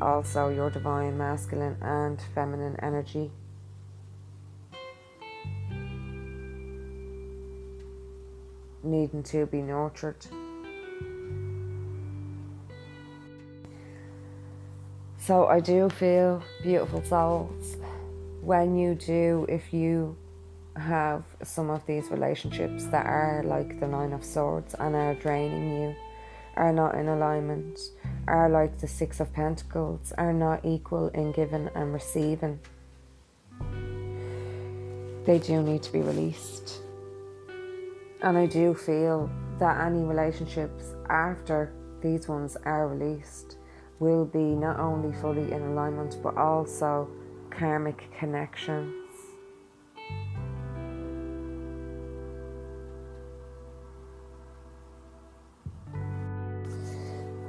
also 0.00 0.48
your 0.48 0.70
divine 0.70 1.16
masculine 1.16 1.76
and 1.80 2.20
feminine 2.34 2.76
energy. 2.82 3.30
needing 8.84 9.22
to 9.22 9.44
be 9.46 9.60
nurtured. 9.60 10.24
So 15.28 15.46
I 15.46 15.60
do 15.60 15.90
feel 15.90 16.42
beautiful 16.62 17.02
souls 17.04 17.76
when 18.40 18.78
you 18.78 18.94
do, 18.94 19.44
if 19.46 19.74
you 19.74 20.16
have 20.74 21.22
some 21.42 21.68
of 21.68 21.84
these 21.84 22.10
relationships 22.10 22.86
that 22.86 23.04
are 23.04 23.42
like 23.44 23.78
the 23.78 23.86
Nine 23.86 24.14
of 24.14 24.24
Swords 24.24 24.74
and 24.78 24.96
are 24.96 25.14
draining 25.16 25.82
you, 25.82 25.94
are 26.56 26.72
not 26.72 26.94
in 26.94 27.08
alignment, 27.08 27.78
are 28.26 28.48
like 28.48 28.78
the 28.78 28.88
Six 28.88 29.20
of 29.20 29.30
Pentacles, 29.34 30.14
are 30.16 30.32
not 30.32 30.64
equal 30.64 31.08
in 31.08 31.32
giving 31.32 31.68
and 31.74 31.92
receiving. 31.92 32.58
They 35.26 35.40
do 35.40 35.62
need 35.62 35.82
to 35.82 35.92
be 35.92 36.00
released. 36.00 36.80
And 38.22 38.38
I 38.38 38.46
do 38.46 38.72
feel 38.72 39.30
that 39.58 39.78
any 39.84 40.04
relationships 40.04 40.94
after 41.10 41.74
these 42.00 42.28
ones 42.28 42.56
are 42.64 42.88
released 42.88 43.58
will 43.98 44.24
be 44.24 44.38
not 44.38 44.78
only 44.78 45.16
fully 45.20 45.52
in 45.52 45.62
alignment 45.62 46.16
but 46.22 46.36
also 46.36 47.08
karmic 47.50 48.08
connections. 48.18 48.94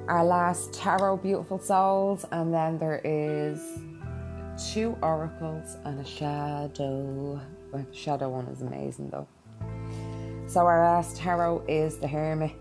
Our 0.08 0.26
last 0.26 0.74
tarot, 0.74 1.18
beautiful 1.18 1.60
souls, 1.60 2.26
and 2.32 2.52
then 2.52 2.80
there 2.80 3.00
is 3.04 3.62
two 4.74 4.98
oracles 5.04 5.78
and 5.86 6.00
a 6.00 6.06
shadow. 6.06 7.40
The 7.72 7.86
shadow 7.92 8.30
one 8.30 8.48
is 8.48 8.64
amazing 8.64 9.12
though. 9.12 9.28
So 10.48 10.62
our 10.62 10.84
last 10.84 11.16
tarot 11.16 11.64
is 11.68 11.98
the 11.98 12.08
Hermit. 12.08 12.54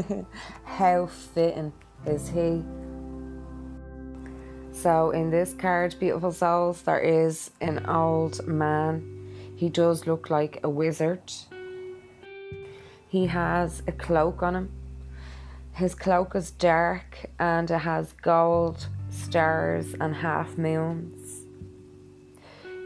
How 0.64 1.04
fitting 1.04 1.70
is 2.06 2.30
he? 2.30 2.64
So 4.76 5.10
in 5.10 5.30
this 5.30 5.54
card, 5.54 5.96
beautiful 5.98 6.32
souls, 6.32 6.82
there 6.82 7.00
is 7.00 7.50
an 7.62 7.86
old 7.86 8.46
man. 8.46 9.32
He 9.56 9.70
does 9.70 10.06
look 10.06 10.28
like 10.28 10.60
a 10.62 10.68
wizard. 10.68 11.32
He 13.08 13.26
has 13.26 13.82
a 13.86 13.92
cloak 13.92 14.42
on 14.42 14.54
him. 14.54 14.70
His 15.72 15.94
cloak 15.94 16.36
is 16.36 16.50
dark 16.50 17.30
and 17.38 17.70
it 17.70 17.78
has 17.78 18.12
gold 18.20 18.86
stars 19.08 19.94
and 19.98 20.14
half 20.14 20.58
moons. 20.58 21.46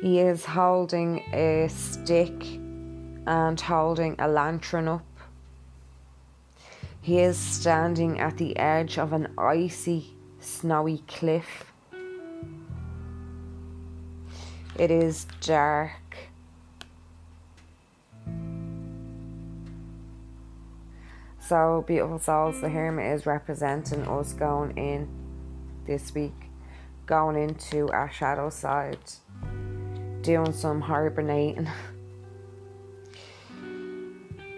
He 0.00 0.20
is 0.20 0.44
holding 0.44 1.18
a 1.34 1.68
stick 1.68 2.44
and 3.26 3.60
holding 3.60 4.14
a 4.20 4.28
lantern 4.28 4.86
up. 4.86 5.06
He 7.00 7.18
is 7.18 7.36
standing 7.36 8.20
at 8.20 8.38
the 8.38 8.56
edge 8.56 8.96
of 8.96 9.12
an 9.12 9.34
icy, 9.36 10.16
snowy 10.38 11.02
cliff. 11.08 11.69
It 14.80 14.90
is 14.90 15.26
dark. 15.42 15.92
So, 21.38 21.84
beautiful 21.86 22.18
souls, 22.18 22.62
the 22.62 22.70
Hermit 22.70 23.14
is 23.14 23.26
representing 23.26 24.08
us 24.08 24.32
going 24.32 24.74
in 24.78 25.06
this 25.86 26.14
week, 26.14 26.32
going 27.04 27.36
into 27.36 27.90
our 27.90 28.10
shadow 28.10 28.48
side, 28.48 28.96
doing 30.22 30.54
some 30.54 30.80
hibernating. 30.80 31.68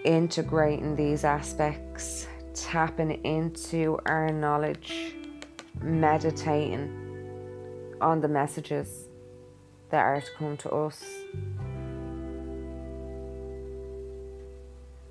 integrating 0.05 0.95
these 0.95 1.25
aspects, 1.25 2.29
tapping 2.55 3.25
into 3.25 3.99
our 4.07 4.29
knowledge, 4.29 5.17
meditating 5.81 7.97
on 8.01 8.21
the 8.21 8.29
messages 8.29 9.09
that 9.93 10.01
are 10.01 10.21
to 10.21 10.31
come 10.39 10.57
to 10.57 10.71
us, 10.71 11.05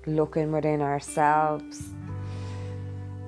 looking 0.06 0.52
within 0.52 0.82
ourselves 0.82 1.94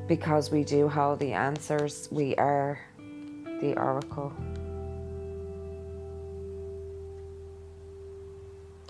because 0.09 0.51
we 0.51 0.65
do 0.65 0.89
hold 0.89 1.21
the 1.21 1.33
answers, 1.33 2.09
we 2.11 2.35
are 2.37 2.79
the 3.61 3.75
oracle. 3.79 4.33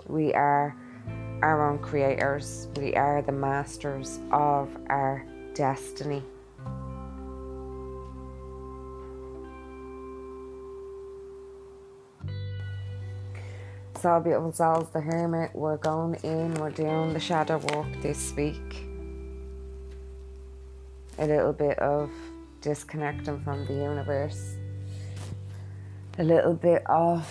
We 0.07 0.33
are 0.33 0.75
our 1.41 1.69
own 1.69 1.79
creators. 1.79 2.67
We 2.75 2.95
are 2.95 3.21
the 3.21 3.31
masters 3.31 4.19
of 4.31 4.75
our 4.89 5.25
destiny. 5.53 6.23
So, 14.05 14.19
beautiful 14.19 14.51
souls, 14.51 14.87
the 14.93 15.01
hermit, 15.01 15.49
we're 15.55 15.77
going 15.77 16.13
in, 16.21 16.53
we're 16.53 16.69
doing 16.69 17.11
the 17.11 17.19
shadow 17.19 17.57
walk 17.69 17.87
this 18.03 18.35
week. 18.35 18.85
A 21.17 21.25
little 21.25 21.53
bit 21.53 21.79
of 21.79 22.11
disconnecting 22.61 23.39
from 23.39 23.65
the 23.65 23.73
universe, 23.73 24.57
a 26.19 26.23
little 26.23 26.53
bit 26.53 26.85
of 26.85 27.27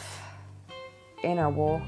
inner 1.22 1.48
walk 1.48 1.86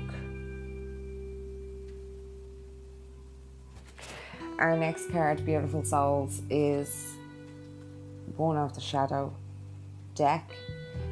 Our 4.61 4.77
next 4.77 5.11
card, 5.11 5.45
Beautiful 5.45 5.83
Souls, 5.83 6.43
is 6.49 7.17
one 8.37 8.57
of 8.57 8.77
the 8.77 8.81
Shadow 8.81 9.35
deck. 10.15 10.49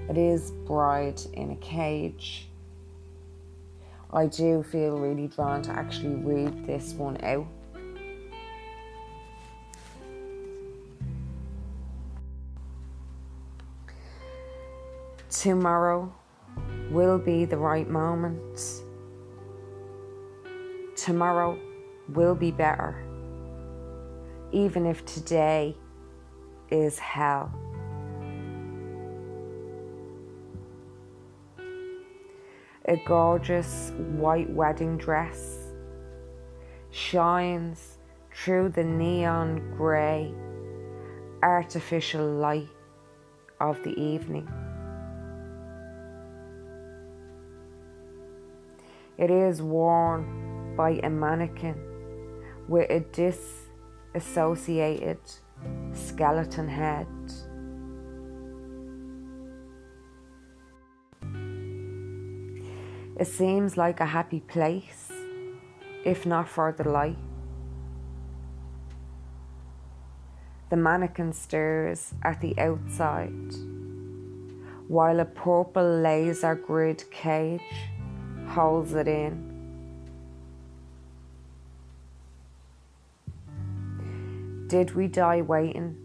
It 0.09 0.17
is 0.17 0.53
Bride 0.53 1.21
in 1.33 1.51
a 1.51 1.57
Cage. 1.57 2.47
I 4.15 4.27
do 4.27 4.63
feel 4.63 4.99
really 4.99 5.27
drawn 5.29 5.63
to 5.63 5.73
actually 5.73 6.15
read 6.15 6.67
this 6.67 6.93
one 6.93 7.23
out. 7.25 7.47
Tomorrow 15.29 16.15
will 16.91 17.19
be 17.19 17.45
the 17.45 17.57
right 17.57 17.89
moment. 17.91 18.61
Tomorrow 20.97 21.59
will 22.09 22.35
be 22.35 22.51
better 22.51 23.05
even 24.55 24.87
if 24.87 25.05
today 25.05 25.77
is 26.71 26.97
hell. 26.99 27.53
A 32.87 32.97
gorgeous 33.07 33.93
white 33.97 34.51
wedding 34.51 34.99
dress 34.99 35.73
shines 36.91 37.97
through 38.31 38.69
the 38.69 38.85
neon 38.85 39.75
grey 39.75 40.35
artificial 41.43 42.27
light 42.27 42.69
of 43.59 43.83
the 43.85 43.99
evening. 43.99 44.47
It 49.17 49.31
is 49.31 49.63
worn 49.63 50.75
by 50.77 51.01
a 51.03 51.09
mannequin 51.09 51.81
with 52.69 52.91
a 52.91 53.01
disassociated 54.15 55.21
skeleton 55.93 56.69
head. 56.69 57.07
It 63.17 63.29
seems 63.29 63.77
like 63.77 64.01
a 64.01 64.07
happy 64.07 64.41
place, 64.41 65.13
if 66.05 66.27
not 66.27 66.49
for 66.49 66.73
the 66.73 66.89
light. 66.89 67.17
The 70.71 70.77
mannequin 70.77 71.33
stares 71.33 72.13
at 72.25 72.41
the 72.41 72.59
outside, 72.59 73.55
while 74.89 75.21
a 75.21 75.25
purple 75.25 76.01
laser 76.01 76.57
grid 76.57 77.09
cage 77.13 77.61
holds 78.49 78.95
it 78.95 79.07
in. 79.07 79.53
Did 84.67 84.97
we 84.97 85.07
die 85.07 85.43
waiting 85.43 85.97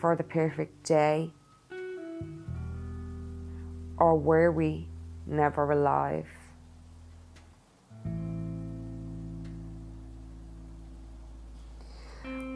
for 0.00 0.16
the 0.16 0.24
perfect 0.24 0.84
day? 0.84 1.30
Or 3.98 4.16
were 4.16 4.50
we 4.50 4.88
never 5.26 5.70
alive? 5.70 6.37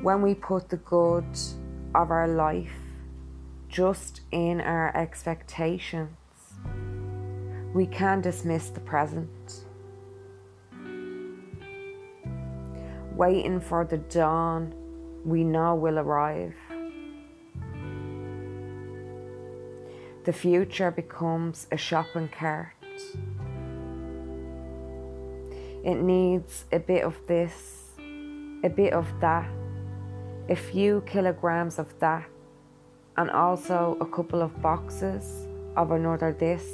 When 0.02 0.20
we 0.20 0.34
put 0.34 0.68
the 0.68 0.78
good 0.78 1.38
of 1.94 2.10
our 2.10 2.26
life 2.26 2.74
just 3.68 4.22
in 4.32 4.60
our 4.60 4.94
expectations, 4.96 6.10
we 7.72 7.86
can 7.86 8.20
dismiss 8.20 8.70
the 8.70 8.80
present. 8.80 9.64
Waiting 13.14 13.60
for 13.60 13.84
the 13.84 13.98
dawn 13.98 14.74
we 15.24 15.44
know 15.44 15.76
will 15.76 16.00
arrive. 16.00 16.56
The 20.24 20.32
future 20.32 20.90
becomes 20.90 21.68
a 21.70 21.76
shopping 21.76 22.28
cart. 22.28 22.74
It 25.84 25.94
needs 25.94 26.64
a 26.72 26.80
bit 26.80 27.04
of 27.04 27.16
this, 27.28 27.84
a 28.64 28.68
bit 28.68 28.94
of 28.94 29.06
that, 29.20 29.48
a 30.52 30.56
few 30.56 31.02
kilograms 31.06 31.78
of 31.78 31.88
that, 31.98 32.28
and 33.16 33.30
also 33.30 33.96
a 34.00 34.06
couple 34.06 34.42
of 34.42 34.50
boxes 34.60 35.46
of 35.76 35.90
another 35.90 36.32
this 36.38 36.64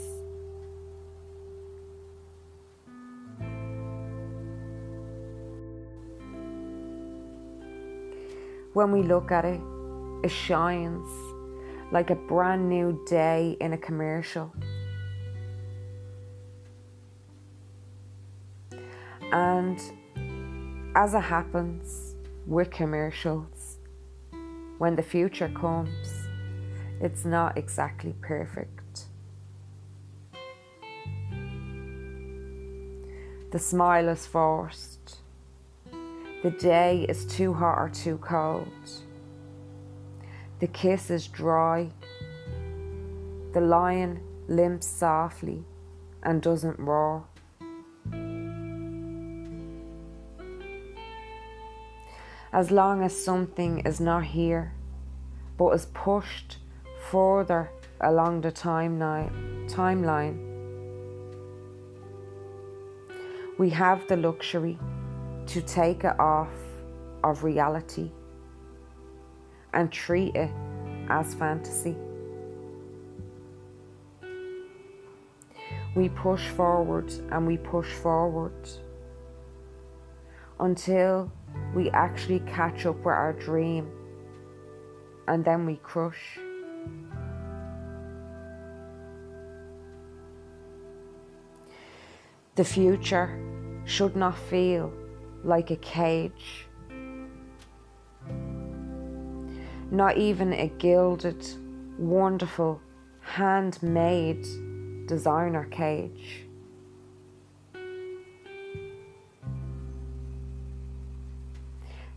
when 8.78 8.92
we 8.92 9.02
look 9.02 9.32
at 9.32 9.44
it, 9.44 9.60
it 10.22 10.30
shines 10.30 11.10
like 11.90 12.10
a 12.10 12.14
brand 12.14 12.68
new 12.68 12.88
day 13.08 13.56
in 13.60 13.72
a 13.72 13.78
commercial. 13.78 14.52
And 19.32 19.80
as 20.94 21.14
it 21.14 21.26
happens 21.36 22.14
with 22.46 22.70
commercials, 22.70 23.57
when 24.78 24.96
the 24.96 25.02
future 25.02 25.48
comes, 25.48 26.28
it's 27.00 27.24
not 27.24 27.58
exactly 27.58 28.14
perfect. 28.20 29.06
The 33.50 33.58
smile 33.58 34.08
is 34.08 34.26
forced. 34.26 35.16
The 36.42 36.50
day 36.50 37.06
is 37.08 37.24
too 37.26 37.54
hot 37.54 37.78
or 37.78 37.88
too 37.88 38.18
cold. 38.18 38.68
The 40.60 40.66
kiss 40.68 41.10
is 41.10 41.26
dry. 41.26 41.90
The 43.52 43.60
lion 43.60 44.20
limps 44.48 44.86
softly 44.86 45.64
and 46.22 46.42
doesn't 46.42 46.78
roar. 46.78 47.24
As 52.52 52.70
long 52.70 53.02
as 53.02 53.24
something 53.24 53.80
is 53.80 54.00
not 54.00 54.24
here, 54.24 54.72
but 55.58 55.68
is 55.70 55.86
pushed 55.86 56.56
further 57.10 57.70
along 58.00 58.40
the 58.40 58.50
timeline, 58.52 59.68
we 63.58 63.70
have 63.70 64.06
the 64.08 64.16
luxury 64.16 64.78
to 65.46 65.60
take 65.60 66.04
it 66.04 66.18
off 66.18 66.54
of 67.22 67.44
reality 67.44 68.10
and 69.74 69.92
treat 69.92 70.34
it 70.34 70.50
as 71.10 71.34
fantasy. 71.34 71.96
We 75.94 76.08
push 76.10 76.48
forward 76.48 77.12
and 77.30 77.46
we 77.46 77.56
push 77.58 77.92
forward 77.92 78.68
until 80.60 81.32
we 81.78 81.88
actually 81.90 82.40
catch 82.40 82.86
up 82.86 82.96
with 82.96 83.06
our 83.06 83.32
dream 83.34 83.88
and 85.28 85.44
then 85.44 85.64
we 85.64 85.76
crush. 85.76 86.40
The 92.56 92.64
future 92.64 93.40
should 93.84 94.16
not 94.16 94.36
feel 94.36 94.92
like 95.44 95.70
a 95.70 95.76
cage. 95.76 96.66
Not 99.92 100.16
even 100.18 100.52
a 100.54 100.66
gilded, 100.78 101.46
wonderful, 101.96 102.80
handmade 103.20 104.44
designer 105.06 105.66
cage. 105.66 106.47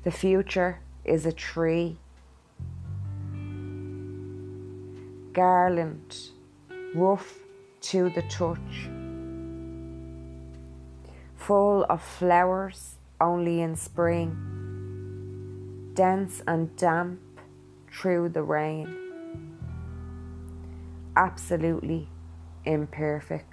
The 0.04 0.12
future 0.12 0.80
is 1.06 1.26
a 1.26 1.32
tree. 1.32 1.97
Garland, 5.34 6.18
rough 6.95 7.39
to 7.82 8.10
the 8.10 8.22
touch 8.24 8.89
full 11.41 11.84
of 11.89 12.02
flowers 12.04 12.97
only 13.20 13.62
in 13.62 13.76
spring, 13.76 14.38
dense 15.95 16.41
and 16.47 16.76
damp 16.76 17.20
through 17.91 18.30
the 18.30 18.43
rain, 18.43 18.88
absolutely 21.16 22.08
imperfect. 22.64 23.51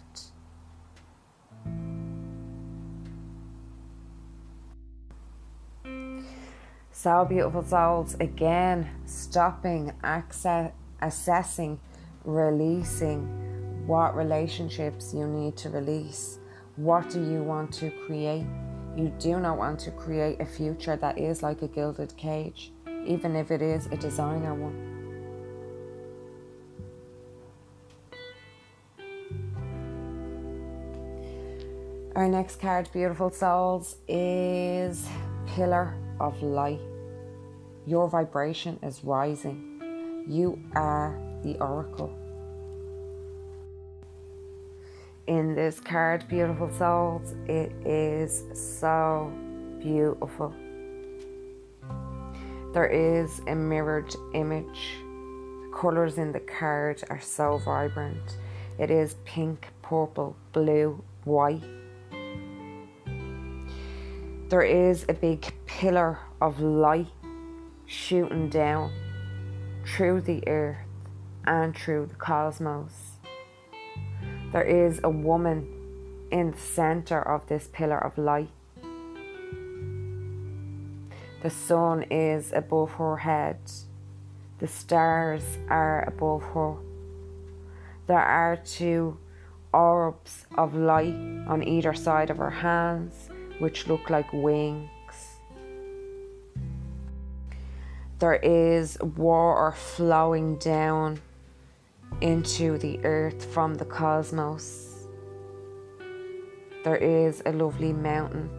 So, 6.99 7.25
beautiful 7.25 7.63
souls, 7.63 8.17
again, 8.19 8.91
stopping, 9.07 9.93
access, 10.03 10.73
assessing, 11.01 11.79
releasing 12.25 13.87
what 13.87 14.17
relationships 14.17 15.15
you 15.15 15.25
need 15.25 15.57
to 15.59 15.71
release 15.71 16.41
what 16.75 17.09
do 17.09 17.23
you 17.23 17.45
want 17.45 17.73
to 17.75 17.93
create? 18.05 18.47
You 18.97 19.13
do 19.21 19.39
not 19.39 19.59
want 19.59 19.79
to 19.81 19.93
create 19.93 20.41
a 20.41 20.45
future 20.45 20.97
that 20.97 21.19
is 21.19 21.41
like 21.41 21.63
a 21.63 21.69
gilded 21.69 22.17
cage, 22.17 22.73
even 23.07 23.37
if 23.37 23.53
it 23.53 23.63
is 23.63 23.87
a 23.87 23.97
designer 23.97 24.55
one. 24.57 24.75
Our 32.17 32.27
next 32.27 32.61
card, 32.61 32.89
Beautiful 32.93 33.31
Souls, 33.31 33.95
is 34.09 35.07
Pillar 35.47 35.95
of 36.21 36.43
Light. 36.43 36.81
Your 37.87 38.09
vibration 38.09 38.79
is 38.83 39.03
rising. 39.03 40.25
You 40.27 40.61
are 40.75 41.19
the 41.43 41.59
oracle 41.59 42.13
in 45.29 45.55
this 45.55 45.79
card, 45.79 46.27
Beautiful 46.27 46.73
Souls. 46.73 47.35
It 47.47 47.71
is 47.87 48.45
so 48.55 49.31
beautiful. 49.79 50.55
There 52.73 52.87
is 52.87 53.41
a 53.47 53.55
mirrored 53.55 54.15
image. 54.35 54.97
The 55.03 55.71
colours 55.79 56.17
in 56.17 56.33
the 56.33 56.41
card 56.41 57.05
are 57.11 57.21
so 57.21 57.59
vibrant. 57.59 58.39
It 58.79 58.91
is 58.91 59.17
pink, 59.27 59.69
purple, 59.83 60.35
blue, 60.53 61.05
white. 61.25 61.63
There 64.49 64.63
is 64.63 65.05
a 65.09 65.15
big 65.15 65.53
pillar 65.67 66.19
of 66.41 66.61
light 66.61 67.09
shooting 67.87 68.49
down 68.49 68.93
through 69.87 70.23
the 70.23 70.47
earth 70.49 70.79
and 71.47 71.77
through 71.77 72.07
the 72.07 72.15
cosmos 72.15 73.19
there 74.51 74.63
is 74.63 74.99
a 75.05 75.11
woman 75.11 75.69
in 76.31 76.53
the 76.53 76.59
center 76.59 77.21
of 77.21 77.47
this 77.49 77.69
pillar 77.71 77.99
of 77.99 78.17
light. 78.17 78.49
The 81.43 81.51
sun 81.51 82.05
is 82.11 82.53
above 82.53 82.93
her 82.93 83.19
head. 83.19 83.59
The 84.59 84.67
stars 84.67 85.59
are 85.69 86.03
above 86.09 86.43
her. 86.55 86.77
There 88.07 88.19
are 88.19 88.57
two 88.57 89.19
orbs 89.73 90.47
of 90.57 90.75
light 90.75 91.15
on 91.47 91.63
either 91.63 91.93
side 91.93 92.31
of 92.31 92.39
her 92.39 92.51
hands, 92.51 93.29
which 93.59 93.87
look 93.87 94.11
like 94.11 94.33
wings. 94.33 94.91
There 98.19 98.35
is 98.35 98.99
water 99.01 99.77
flowing 99.77 100.57
down 100.57 101.21
into 102.21 102.79
the 102.79 102.99
earth 103.05 103.45
from 103.45 103.75
the 103.75 103.85
cosmos. 103.85 105.07
There 106.85 106.97
is 106.97 107.43
a 107.47 107.53
lovely 107.53 107.93
mountain, 107.93 108.51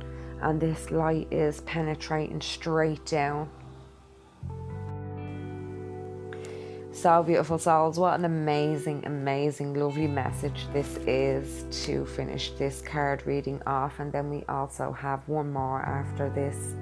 and 0.42 0.62
this 0.62 0.92
light 0.92 1.28
is 1.32 1.62
penetrating 1.62 2.42
straight 2.42 3.06
down. 3.06 3.50
So 7.02 7.24
beautiful 7.24 7.58
souls, 7.58 7.98
what 7.98 8.20
an 8.20 8.26
amazing, 8.26 9.06
amazing, 9.06 9.74
lovely 9.74 10.06
message 10.06 10.68
this 10.74 10.98
is 11.08 11.64
to 11.86 12.06
finish 12.06 12.52
this 12.52 12.82
card 12.82 13.24
reading 13.26 13.62
off, 13.66 14.02
and 14.02 14.12
then 14.12 14.30
we 14.30 14.44
also 14.50 14.92
have 14.92 15.26
one 15.30 15.54
more 15.54 15.82
after 15.82 16.30
this. 16.30 16.76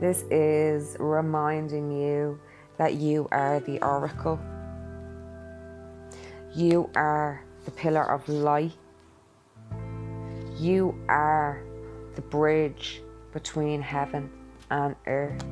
This 0.00 0.22
is 0.30 0.96
reminding 0.98 1.92
you 1.92 2.40
that 2.78 2.94
you 2.94 3.28
are 3.30 3.60
the 3.60 3.78
oracle 3.82 4.40
you 6.54 6.90
are 6.94 7.44
the 7.66 7.70
pillar 7.70 8.10
of 8.10 8.28
light. 8.28 8.72
You 10.58 10.98
are 11.08 11.62
the 12.14 12.22
bridge 12.22 13.02
between 13.32 13.82
heaven 13.82 14.30
and 14.70 14.96
earth. 15.06 15.44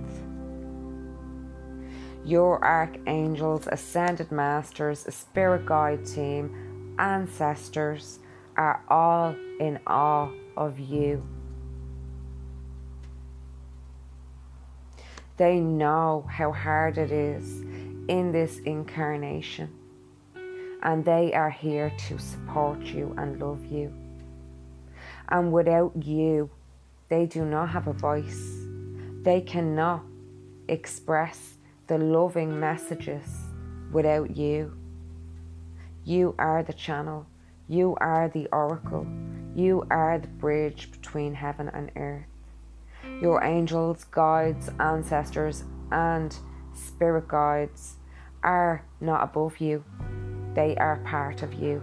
Your 2.27 2.63
archangels, 2.65 3.69
ascended 3.71 4.33
masters, 4.33 5.07
spirit 5.15 5.65
guide 5.65 6.05
team, 6.05 6.97
ancestors 6.99 8.19
are 8.57 8.83
all 8.89 9.37
in 9.61 9.79
awe 9.87 10.33
of 10.57 10.81
you. 10.81 11.25
They 15.37 15.61
know 15.61 16.27
how 16.29 16.51
hard 16.51 16.99
it 16.99 17.13
is 17.13 17.61
in 18.09 18.33
this 18.33 18.59
incarnation 18.59 19.73
and 20.83 21.05
they 21.05 21.33
are 21.33 21.51
here 21.51 21.93
to 22.09 22.19
support 22.19 22.81
you 22.81 23.15
and 23.19 23.41
love 23.41 23.65
you. 23.67 23.93
And 25.29 25.53
without 25.53 25.93
you, 26.05 26.51
they 27.09 27.27
do 27.27 27.45
not 27.45 27.69
have 27.71 27.87
a 27.87 27.93
voice. 27.93 28.65
They 29.23 29.41
cannot 29.41 30.03
express 30.69 31.56
the 31.87 31.99
loving 31.99 32.59
messages 32.59 33.27
without 33.93 34.37
you. 34.37 34.77
You 36.05 36.35
are 36.39 36.63
the 36.63 36.73
channel. 36.73 37.27
You 37.69 37.97
are 38.01 38.29
the 38.29 38.49
oracle. 38.53 39.07
You 39.55 39.87
are 39.91 40.19
the 40.19 40.29
bridge 40.29 40.91
between 40.91 41.35
heaven 41.35 41.69
and 41.73 41.91
earth. 41.97 42.27
Your 43.21 43.43
angels, 43.43 44.05
guides, 44.05 44.69
ancestors, 44.79 45.65
and 45.91 46.37
spirit 46.75 47.29
guides 47.29 47.97
are 48.43 48.85
not 49.01 49.25
above 49.25 49.59
you, 49.59 49.85
they 50.55 50.77
are 50.77 51.01
part 51.05 51.43
of 51.43 51.55
you. 51.55 51.83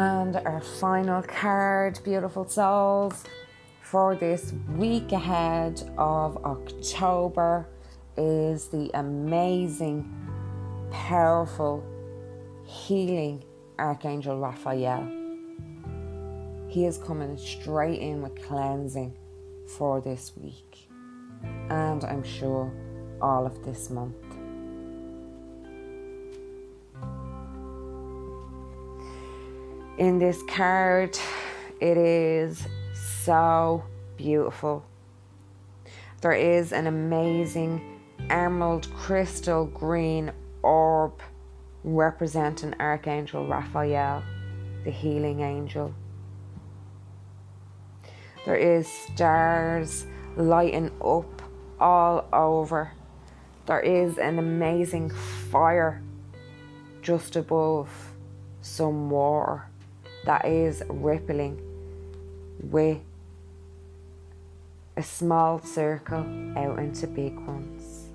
And 0.00 0.34
our 0.34 0.62
final 0.62 1.20
card, 1.20 2.00
beautiful 2.02 2.48
souls, 2.48 3.22
for 3.82 4.16
this 4.16 4.54
week 4.78 5.12
ahead 5.12 5.92
of 5.98 6.38
October 6.42 7.68
is 8.16 8.68
the 8.68 8.90
amazing, 8.94 10.10
powerful, 10.90 11.84
healing 12.64 13.44
Archangel 13.78 14.38
Raphael. 14.38 15.06
He 16.68 16.86
is 16.86 16.96
coming 16.96 17.36
straight 17.36 18.00
in 18.00 18.22
with 18.22 18.42
cleansing 18.42 19.14
for 19.76 20.00
this 20.00 20.32
week, 20.34 20.88
and 21.68 22.02
I'm 22.04 22.24
sure 22.24 22.72
all 23.20 23.44
of 23.44 23.62
this 23.66 23.90
month. 23.90 24.29
In 30.00 30.18
this 30.18 30.42
card, 30.48 31.18
it 31.78 31.98
is 31.98 32.66
so 32.94 33.84
beautiful. 34.16 34.82
There 36.22 36.32
is 36.32 36.72
an 36.72 36.86
amazing 36.86 38.00
emerald 38.30 38.90
crystal 38.94 39.66
green 39.66 40.32
orb 40.62 41.20
representing 41.84 42.74
Archangel 42.80 43.46
Raphael, 43.46 44.22
the 44.84 44.90
healing 44.90 45.40
angel. 45.40 45.94
There 48.46 48.56
is 48.56 48.88
stars 48.88 50.06
lighting 50.34 50.92
up 51.04 51.42
all 51.78 52.26
over. 52.32 52.92
There 53.66 53.80
is 53.80 54.16
an 54.16 54.38
amazing 54.38 55.10
fire 55.10 56.00
just 57.02 57.36
above 57.36 58.14
some 58.62 59.10
water 59.10 59.69
that 60.30 60.44
is 60.44 60.80
rippling 60.88 61.60
with 62.62 63.00
a 64.96 65.02
small 65.02 65.58
circle 65.58 66.24
out 66.56 66.78
into 66.78 67.08
big 67.08 67.36
ones, 67.48 68.10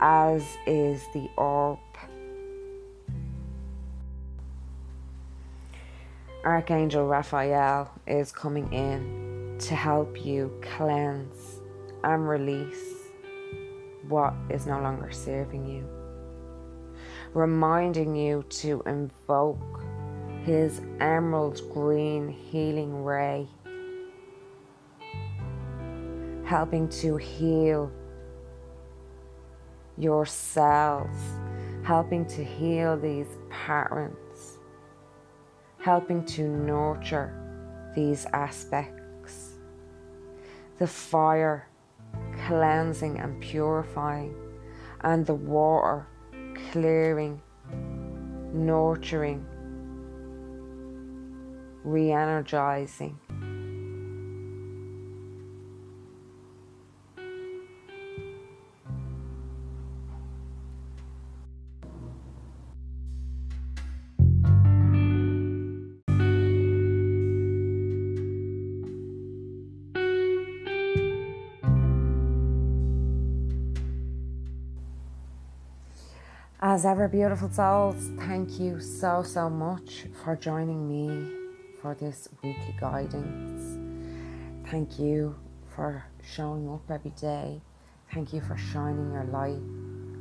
as 0.00 0.44
is 0.66 1.00
the 1.14 1.30
orb. 1.36 1.78
Archangel 6.44 7.06
Raphael 7.06 7.88
is 8.08 8.32
coming 8.32 8.72
in 8.72 9.56
to 9.60 9.76
help 9.76 10.26
you 10.26 10.52
cleanse 10.76 11.60
and 12.02 12.28
release 12.28 12.96
what 14.08 14.34
is 14.48 14.66
no 14.66 14.80
longer 14.80 15.12
serving 15.12 15.64
you, 15.66 15.88
reminding 17.32 18.16
you 18.16 18.44
to 18.48 18.82
invoke 18.86 19.69
his 20.44 20.80
emerald 21.00 21.60
green 21.72 22.28
healing 22.28 23.04
ray, 23.04 23.46
helping 26.44 26.88
to 26.88 27.16
heal 27.16 27.92
your 29.98 30.24
cells, 30.24 31.16
helping 31.82 32.24
to 32.24 32.42
heal 32.42 32.96
these 32.96 33.38
patterns, 33.50 34.58
helping 35.78 36.24
to 36.24 36.42
nurture 36.42 37.34
these 37.94 38.24
aspects. 38.32 39.58
The 40.78 40.86
fire 40.86 41.68
cleansing 42.46 43.18
and 43.18 43.40
purifying, 43.42 44.34
and 45.02 45.26
the 45.26 45.34
water 45.34 46.06
clearing, 46.70 47.42
nurturing 48.52 49.44
re 51.84 52.12
energizing. 52.12 53.18
As 76.62 76.84
ever, 76.84 77.08
beautiful 77.08 77.48
souls, 77.48 78.10
thank 78.18 78.60
you 78.60 78.80
so, 78.80 79.22
so 79.22 79.48
much 79.48 80.04
for 80.22 80.36
joining 80.36 80.86
me 80.86 81.39
for 81.80 81.94
this 81.94 82.28
weekly 82.42 82.74
guidance. 82.78 83.78
Thank 84.70 84.98
you 84.98 85.34
for 85.74 86.04
showing 86.22 86.68
up 86.68 86.90
every 86.90 87.12
day. 87.12 87.60
Thank 88.12 88.32
you 88.32 88.40
for 88.40 88.56
shining 88.56 89.12
your 89.12 89.24
light 89.24 89.60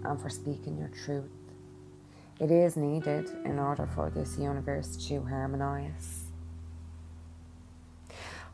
and 0.03 0.21
for 0.21 0.29
speaking 0.29 0.77
your 0.77 0.89
truth. 0.89 1.29
It 2.39 2.51
is 2.51 2.77
needed 2.77 3.29
in 3.43 3.59
order 3.59 3.87
for 3.93 4.09
this 4.09 4.37
universe 4.37 4.95
to 5.07 5.21
harmonize. 5.23 6.25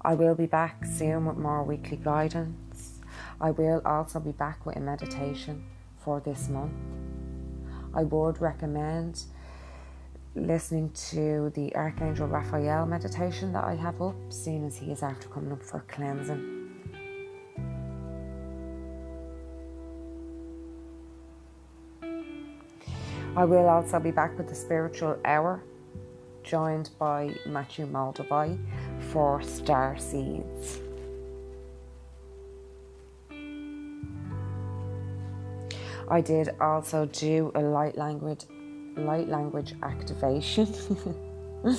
I 0.01 0.15
will 0.15 0.35
be 0.35 0.47
back 0.47 0.85
soon 0.85 1.25
with 1.25 1.37
more 1.37 1.63
weekly 1.63 1.97
guidance. 1.97 2.99
I 3.39 3.51
will 3.51 3.81
also 3.85 4.19
be 4.19 4.31
back 4.31 4.65
with 4.65 4.77
a 4.77 4.79
meditation 4.79 5.63
for 5.97 6.19
this 6.19 6.49
month. 6.49 6.73
I 7.93 8.03
would 8.03 8.41
recommend 8.41 9.23
listening 10.35 10.89
to 10.91 11.49
the 11.55 11.73
Archangel 11.75 12.27
Raphael 12.27 12.85
meditation 12.85 13.53
that 13.53 13.63
I 13.63 13.75
have 13.75 14.01
up, 14.01 14.15
seeing 14.29 14.65
as 14.65 14.77
he 14.77 14.91
is 14.91 15.01
after 15.01 15.29
coming 15.29 15.53
up 15.53 15.63
for 15.63 15.79
cleansing. 15.87 16.51
I 23.37 23.43
will 23.43 23.67
also 23.67 23.99
be 23.99 24.11
back 24.11 24.37
with 24.37 24.47
the 24.47 24.55
spiritual 24.55 25.17
hour, 25.25 25.63
joined 26.43 26.89
by 26.99 27.33
Matthew 27.45 27.85
Moldavai 27.85 28.57
for 29.11 29.41
Star 29.41 29.97
Seeds. 29.97 30.79
I 36.07 36.21
did 36.21 36.49
also 36.61 37.07
do 37.07 37.51
a 37.55 37.61
light 37.61 37.97
language 37.97 38.45
light 38.97 39.27
language 39.27 39.75
activation. 39.83 40.67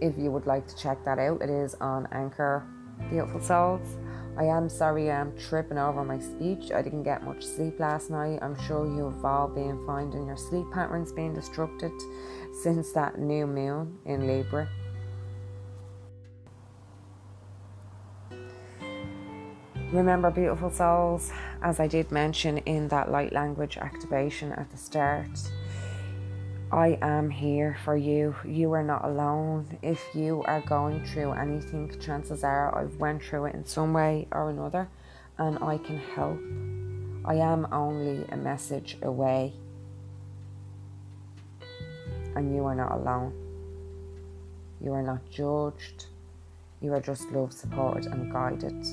if 0.00 0.16
you 0.16 0.30
would 0.30 0.46
like 0.46 0.66
to 0.68 0.76
check 0.76 1.04
that 1.04 1.18
out, 1.18 1.42
it 1.42 1.50
is 1.50 1.74
on 1.80 2.08
Anchor 2.12 2.66
Beautiful 3.10 3.40
Souls. 3.40 3.96
I 4.38 4.44
am 4.44 4.68
sorry 4.68 5.10
I'm 5.10 5.36
tripping 5.36 5.78
over 5.78 6.04
my 6.04 6.20
speech. 6.20 6.70
I 6.70 6.80
didn't 6.80 7.02
get 7.02 7.24
much 7.24 7.44
sleep 7.44 7.80
last 7.80 8.08
night. 8.08 8.38
I'm 8.40 8.56
sure 8.66 8.86
you've 8.86 9.24
all 9.24 9.48
been 9.48 9.84
finding 9.84 10.26
your 10.26 10.36
sleep 10.36 10.66
patterns 10.72 11.10
being 11.10 11.34
disrupted 11.34 11.90
since 12.62 12.92
that 12.92 13.18
new 13.18 13.48
moon 13.48 13.98
in 14.04 14.28
Libra. 14.28 14.68
Remember, 19.92 20.30
beautiful 20.30 20.70
souls, 20.70 21.32
as 21.62 21.80
I 21.80 21.86
did 21.86 22.12
mention 22.12 22.58
in 22.58 22.88
that 22.88 23.10
light 23.10 23.32
language 23.32 23.78
activation 23.78 24.52
at 24.52 24.70
the 24.70 24.76
start, 24.76 25.30
I 26.70 26.98
am 27.00 27.30
here 27.30 27.78
for 27.82 27.96
you. 27.96 28.36
You 28.44 28.72
are 28.72 28.82
not 28.82 29.02
alone. 29.02 29.78
If 29.80 30.02
you 30.14 30.42
are 30.42 30.60
going 30.60 31.02
through 31.06 31.32
anything, 31.32 31.98
chances 31.98 32.44
are 32.44 32.76
I've 32.76 32.96
went 32.96 33.22
through 33.22 33.46
it 33.46 33.54
in 33.54 33.64
some 33.64 33.94
way 33.94 34.28
or 34.32 34.50
another 34.50 34.88
and 35.38 35.58
I 35.62 35.78
can 35.78 35.98
help. 35.98 36.38
I 37.24 37.36
am 37.36 37.66
only 37.72 38.26
a 38.30 38.36
message 38.36 38.98
away. 39.00 39.54
And 42.36 42.54
you 42.54 42.66
are 42.66 42.74
not 42.74 42.92
alone. 42.92 43.32
You 44.82 44.92
are 44.92 45.02
not 45.02 45.28
judged. 45.30 46.04
You 46.82 46.92
are 46.92 47.00
just 47.00 47.30
loved, 47.32 47.54
supported, 47.54 48.06
and 48.06 48.30
guided. 48.30 48.86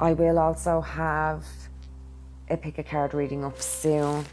I 0.00 0.14
will 0.14 0.38
also 0.38 0.80
have 0.80 1.44
a 2.48 2.56
pick 2.56 2.78
a 2.78 2.82
card 2.82 3.14
reading 3.14 3.44
up 3.44 3.60
soon 3.60 4.24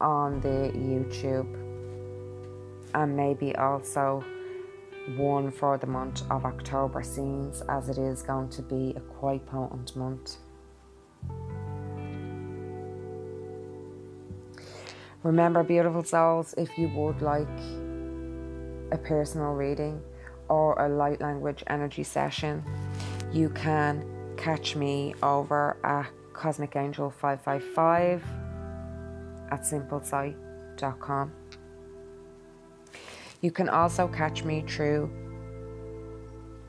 on 0.00 0.40
the 0.40 0.72
YouTube. 0.74 1.46
and 2.92 3.16
maybe 3.16 3.54
also 3.54 4.24
one 5.16 5.50
for 5.50 5.78
the 5.78 5.86
month 5.86 6.22
of 6.30 6.44
October 6.44 7.02
scenes 7.02 7.62
as 7.68 7.88
it 7.88 7.98
is 7.98 8.22
going 8.22 8.48
to 8.48 8.62
be 8.62 8.92
a 8.96 9.00
quite 9.00 9.46
potent 9.46 9.94
month. 9.94 10.36
Remember, 15.22 15.62
beautiful 15.62 16.02
souls, 16.02 16.54
if 16.56 16.76
you 16.78 16.88
would 16.88 17.20
like 17.22 17.46
a 18.90 18.98
personal 18.98 19.52
reading 19.52 20.00
or 20.48 20.74
a 20.84 20.88
light 20.88 21.20
language 21.20 21.62
energy 21.68 22.02
session, 22.02 22.64
you 23.32 23.50
can 23.50 24.04
catch 24.36 24.74
me 24.74 25.14
over 25.22 25.76
at 25.84 26.10
Cosmic 26.40 26.74
Angel 26.74 27.10
555 27.10 28.24
at 29.52 29.60
simplesight.com. 29.60 31.32
You 33.42 33.50
can 33.50 33.68
also 33.68 34.08
catch 34.08 34.42
me 34.42 34.64
through 34.66 35.10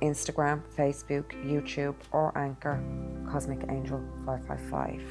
Instagram, 0.01 0.61
Facebook, 0.77 1.31
YouTube, 1.45 1.95
or 2.11 2.37
Anchor 2.37 2.83
Cosmic 3.31 3.61
Angel 3.69 4.03
555. 4.25 5.01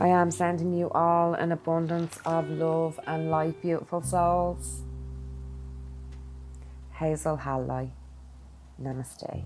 I 0.00 0.08
am 0.08 0.32
sending 0.32 0.72
you 0.72 0.90
all 0.90 1.34
an 1.34 1.52
abundance 1.52 2.18
of 2.26 2.50
love 2.50 2.98
and 3.06 3.30
light, 3.30 3.62
beautiful 3.62 4.02
souls. 4.02 4.82
Hazel 6.90 7.36
Halley. 7.36 7.92
Namaste. 8.82 9.44